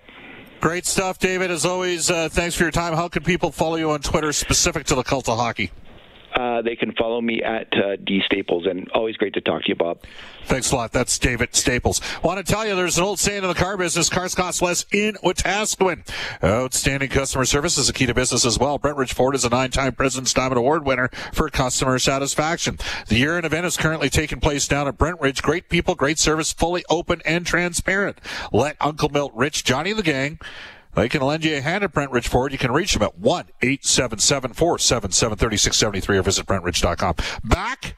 Great 0.60 0.86
stuff, 0.86 1.20
David. 1.20 1.52
As 1.52 1.64
always, 1.64 2.10
uh, 2.10 2.28
thanks 2.28 2.56
for 2.56 2.64
your 2.64 2.72
time. 2.72 2.92
How 2.94 3.08
can 3.08 3.22
people 3.22 3.52
follow 3.52 3.76
you 3.76 3.92
on 3.92 4.00
Twitter 4.00 4.32
specific 4.32 4.86
to 4.86 4.96
the 4.96 5.04
cult 5.04 5.28
of 5.28 5.38
hockey? 5.38 5.70
Uh, 6.38 6.62
they 6.62 6.76
can 6.76 6.92
follow 6.92 7.20
me 7.20 7.42
at 7.42 7.66
uh, 7.72 7.96
D 7.96 8.20
Staples, 8.24 8.64
and 8.64 8.88
always 8.92 9.16
great 9.16 9.34
to 9.34 9.40
talk 9.40 9.62
to 9.62 9.68
you, 9.70 9.74
Bob. 9.74 9.98
Thanks 10.44 10.70
a 10.70 10.76
lot. 10.76 10.92
That's 10.92 11.18
David 11.18 11.52
Staples. 11.56 12.00
Want 12.22 12.38
to 12.38 12.52
tell 12.52 12.64
you, 12.64 12.76
there's 12.76 12.96
an 12.96 13.02
old 13.02 13.18
saying 13.18 13.42
in 13.42 13.48
the 13.48 13.56
car 13.56 13.76
business: 13.76 14.08
cars 14.08 14.36
cost 14.36 14.62
less 14.62 14.86
in 14.92 15.14
Wetaskiwin. 15.14 16.08
Outstanding 16.44 17.08
customer 17.08 17.44
service 17.44 17.76
is 17.76 17.88
a 17.88 17.92
key 17.92 18.06
to 18.06 18.14
business 18.14 18.44
as 18.44 18.56
well. 18.56 18.78
Brentridge 18.78 19.12
Ford 19.12 19.34
is 19.34 19.44
a 19.44 19.48
nine-time 19.48 19.96
President's 19.96 20.32
Diamond 20.32 20.58
Award 20.58 20.86
winner 20.86 21.10
for 21.32 21.50
customer 21.50 21.98
satisfaction. 21.98 22.78
The 23.08 23.16
year-end 23.16 23.44
event 23.44 23.66
is 23.66 23.76
currently 23.76 24.08
taking 24.08 24.38
place 24.38 24.68
down 24.68 24.86
at 24.86 24.96
Brentridge. 24.96 25.42
Great 25.42 25.68
people, 25.68 25.96
great 25.96 26.20
service, 26.20 26.52
fully 26.52 26.84
open 26.88 27.20
and 27.24 27.44
transparent. 27.44 28.20
Let 28.52 28.76
Uncle 28.80 29.08
Milt, 29.08 29.32
Rich, 29.34 29.64
Johnny, 29.64 29.92
the 29.92 30.04
gang 30.04 30.38
they 30.94 31.08
can 31.08 31.22
lend 31.22 31.44
you 31.44 31.56
a 31.56 31.60
hand 31.60 31.84
at 31.84 31.92
Brentridge 31.92 32.28
Ford. 32.28 32.52
You 32.52 32.58
can 32.58 32.72
reach 32.72 32.94
them 32.94 33.02
at 33.02 33.18
1 33.18 33.46
877 33.62 34.52
477 34.52 35.38
3673 35.38 36.18
or 36.18 36.22
visit 36.22 36.46
BrentRidge.com. 36.46 37.14
Back 37.44 37.96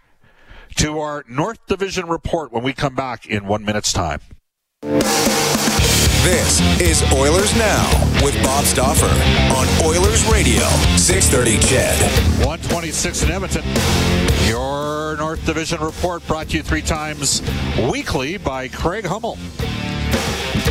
to 0.77 0.99
our 0.99 1.25
North 1.29 1.67
Division 1.67 2.09
report 2.09 2.53
when 2.53 2.63
we 2.63 2.73
come 2.73 2.95
back 2.95 3.27
in 3.27 3.47
one 3.47 3.65
minute's 3.65 3.93
time. 3.93 4.21
This 6.23 6.61
is 6.81 7.03
Oilers 7.15 7.57
Now 7.57 7.89
with 8.23 8.35
Bob 8.45 8.65
Stauffer 8.65 9.07
on 9.07 9.67
Oilers 9.87 10.23
Radio, 10.31 10.63
630 10.97 11.59
CHED. 11.67 11.99
126 12.45 13.23
in 13.23 13.31
Edmonton. 13.31 13.65
Your 14.47 15.17
North 15.17 15.45
Division 15.47 15.81
report 15.81 16.27
brought 16.27 16.51
to 16.51 16.59
you 16.59 16.63
three 16.63 16.83
times 16.83 17.41
weekly 17.91 18.37
by 18.37 18.69
Craig 18.69 19.07
Hummel. 19.07 19.39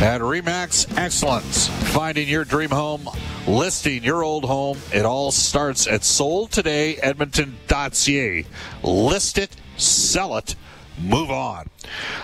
At 0.02 0.22
Remax 0.22 0.96
Excellence, 0.96 1.68
finding 1.92 2.26
your 2.26 2.44
dream 2.44 2.70
home, 2.70 3.06
listing 3.46 4.02
your 4.02 4.22
old 4.22 4.44
home. 4.44 4.78
It 4.94 5.04
all 5.04 5.30
starts 5.30 5.86
at 5.86 6.00
soldtodayedmonton.ca. 6.00 8.46
List 8.82 9.38
it, 9.38 9.56
sell 9.76 10.38
it, 10.38 10.54
move 10.98 11.30
on. 11.30 11.68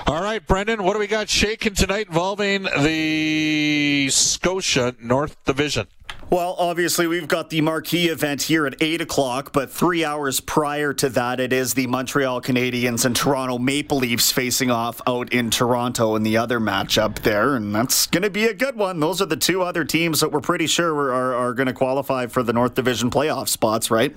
All 0.07 0.23
right, 0.23 0.47
Brendan, 0.47 0.85
what 0.85 0.95
do 0.95 0.99
we 0.99 1.07
got 1.07 1.29
shaking 1.29 1.75
tonight 1.75 2.07
involving 2.07 2.63
the 2.63 4.09
Scotia 4.11 4.97
North 4.99 5.37
Division? 5.45 5.87
Well, 6.29 6.57
obviously, 6.59 7.07
we've 7.07 7.29
got 7.29 7.51
the 7.51 7.61
marquee 7.61 8.09
event 8.09 8.43
here 8.43 8.67
at 8.67 8.75
8 8.83 9.01
o'clock, 9.01 9.53
but 9.53 9.71
three 9.71 10.05
hours 10.05 10.41
prior 10.41 10.93
to 10.95 11.09
that, 11.11 11.39
it 11.39 11.53
is 11.53 11.75
the 11.75 11.87
Montreal 11.87 12.43
Canadiens 12.43 13.05
and 13.05 13.15
Toronto 13.15 13.59
Maple 13.59 13.99
Leafs 13.99 14.33
facing 14.33 14.69
off 14.69 15.01
out 15.07 15.33
in 15.33 15.51
Toronto 15.51 16.17
in 16.17 16.25
the 16.25 16.37
other 16.37 16.59
matchup 16.59 17.21
there, 17.21 17.55
and 17.55 17.73
that's 17.73 18.09
going 18.09 18.25
to 18.25 18.31
be 18.31 18.45
a 18.47 18.55
good 18.55 18.75
one. 18.75 18.99
Those 18.99 19.23
are 19.23 19.27
the 19.27 19.37
two 19.37 19.63
other 19.63 19.85
teams 19.85 20.19
that 20.19 20.33
we're 20.33 20.41
pretty 20.41 20.67
sure 20.67 20.93
are, 21.13 21.33
are 21.37 21.55
going 21.55 21.69
to 21.69 21.73
qualify 21.73 22.27
for 22.27 22.43
the 22.43 22.53
North 22.53 22.75
Division 22.75 23.09
playoff 23.09 23.47
spots, 23.47 23.89
right? 23.89 24.15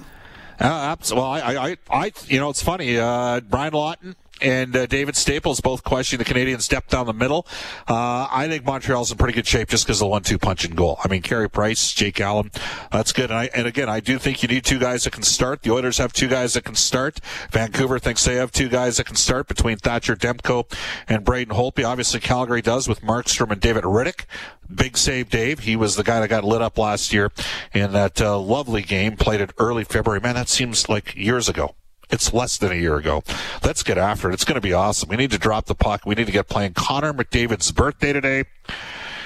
Uh, 0.59 0.95
well, 1.11 1.25
I, 1.25 1.39
I, 1.39 1.77
I, 1.91 2.11
you 2.25 2.39
know, 2.39 2.49
it's 2.49 2.63
funny. 2.63 2.97
Uh, 2.97 3.39
Brian 3.41 3.73
Lawton 3.73 4.15
and 4.41 4.75
uh, 4.75 4.85
David 4.85 5.15
Staples 5.15 5.61
both 5.61 5.83
questioning 5.83 6.19
the 6.19 6.25
Canadian 6.25 6.59
step 6.59 6.87
down 6.87 7.05
the 7.05 7.13
middle. 7.13 7.47
Uh, 7.87 8.27
I 8.31 8.47
think 8.47 8.65
Montreal's 8.65 9.11
in 9.11 9.17
pretty 9.17 9.33
good 9.33 9.47
shape 9.47 9.69
just 9.69 9.85
because 9.85 9.97
of 9.97 10.05
the 10.05 10.07
one-two 10.07 10.37
punch 10.37 10.65
and 10.65 10.75
goal. 10.75 10.99
I 11.03 11.07
mean, 11.07 11.21
Carey 11.21 11.49
Price, 11.49 11.93
Jake 11.93 12.19
Allen, 12.19 12.51
that's 12.91 13.11
good. 13.11 13.29
And, 13.31 13.39
I, 13.39 13.49
and 13.53 13.67
again, 13.67 13.89
I 13.89 13.99
do 13.99 14.17
think 14.17 14.41
you 14.41 14.49
need 14.49 14.65
two 14.65 14.79
guys 14.79 15.03
that 15.03 15.13
can 15.13 15.23
start. 15.23 15.61
The 15.61 15.71
Oilers 15.71 15.97
have 15.97 16.13
two 16.13 16.27
guys 16.27 16.53
that 16.53 16.63
can 16.63 16.75
start. 16.75 17.19
Vancouver 17.51 17.99
thinks 17.99 18.23
they 18.25 18.35
have 18.35 18.51
two 18.51 18.69
guys 18.69 18.97
that 18.97 19.05
can 19.05 19.15
start 19.15 19.47
between 19.47 19.77
Thatcher 19.77 20.15
Demko 20.15 20.71
and 21.07 21.23
Braden 21.23 21.55
Holtby. 21.55 21.85
Obviously, 21.85 22.19
Calgary 22.19 22.61
does 22.61 22.87
with 22.87 23.01
Markstrom 23.01 23.51
and 23.51 23.61
David 23.61 23.83
Rittich. 23.83 24.25
Big 24.73 24.97
save, 24.97 25.29
Dave. 25.29 25.59
He 25.59 25.75
was 25.75 25.95
the 25.95 26.03
guy 26.03 26.19
that 26.19 26.27
got 26.27 26.43
lit 26.43 26.61
up 26.61 26.77
last 26.77 27.11
year 27.11 27.31
in 27.73 27.91
that 27.93 28.21
uh, 28.21 28.37
lovely 28.39 28.83
game. 28.83 29.17
Played 29.17 29.41
it 29.41 29.51
early 29.57 29.83
February. 29.83 30.21
Man, 30.21 30.35
that 30.35 30.47
seems 30.47 30.87
like 30.87 31.15
years 31.15 31.49
ago. 31.49 31.75
It's 32.09 32.33
less 32.33 32.57
than 32.57 32.71
a 32.71 32.75
year 32.75 32.97
ago. 32.97 33.23
Let's 33.63 33.83
get 33.83 33.97
after 33.97 34.29
it. 34.29 34.33
It's 34.33 34.45
going 34.45 34.55
to 34.55 34.61
be 34.61 34.73
awesome. 34.73 35.09
We 35.09 35.15
need 35.15 35.31
to 35.31 35.37
drop 35.37 35.65
the 35.65 35.75
puck. 35.75 36.05
We 36.05 36.15
need 36.15 36.25
to 36.25 36.31
get 36.31 36.47
playing 36.47 36.73
Connor 36.73 37.13
McDavid's 37.13 37.71
birthday 37.71 38.13
today. 38.13 38.45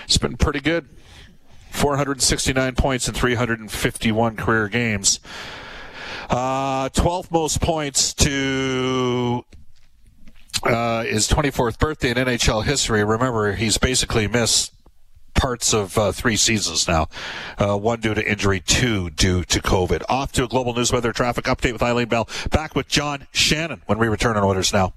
It's 0.05 0.17
been 0.17 0.35
pretty 0.35 0.59
good. 0.59 0.89
469 1.71 2.75
points 2.75 3.07
in 3.07 3.13
351 3.13 4.35
career 4.35 4.67
games. 4.67 5.19
Uh, 6.29 6.89
12th 6.89 7.31
most 7.31 7.61
points 7.61 8.13
to 8.13 9.45
uh, 10.63 11.03
his 11.03 11.27
24th 11.29 11.79
birthday 11.79 12.11
in 12.11 12.17
NHL 12.17 12.63
history. 12.63 13.03
Remember, 13.03 13.53
he's 13.53 13.77
basically 13.77 14.27
missed 14.27 14.71
parts 15.33 15.73
of 15.73 15.97
uh, 15.97 16.11
three 16.11 16.35
seasons 16.35 16.87
now. 16.87 17.07
Uh, 17.57 17.77
one 17.77 17.99
due 17.99 18.13
to 18.13 18.29
injury, 18.31 18.59
two 18.59 19.09
due 19.09 19.43
to 19.45 19.61
COVID. 19.61 20.03
Off 20.09 20.31
to 20.33 20.43
a 20.43 20.47
global 20.47 20.73
news 20.73 20.91
weather 20.91 21.11
traffic 21.13 21.45
update 21.45 21.73
with 21.73 21.83
Eileen 21.83 22.07
Bell. 22.07 22.27
Back 22.51 22.75
with 22.75 22.87
John 22.87 23.27
Shannon 23.31 23.81
when 23.85 23.97
we 23.97 24.07
return 24.07 24.37
on 24.37 24.43
Oilers 24.43 24.73
Now. 24.73 24.93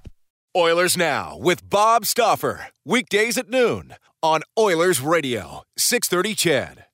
Oilers 0.55 0.97
Now 0.97 1.37
with 1.37 1.69
Bob 1.69 2.05
Stauffer. 2.05 2.67
Weekdays 2.85 3.37
at 3.37 3.49
noon 3.49 3.95
on 4.23 4.41
Oilers 4.57 5.01
Radio, 5.01 5.63
630 5.77 6.33
CHED. 6.35 6.86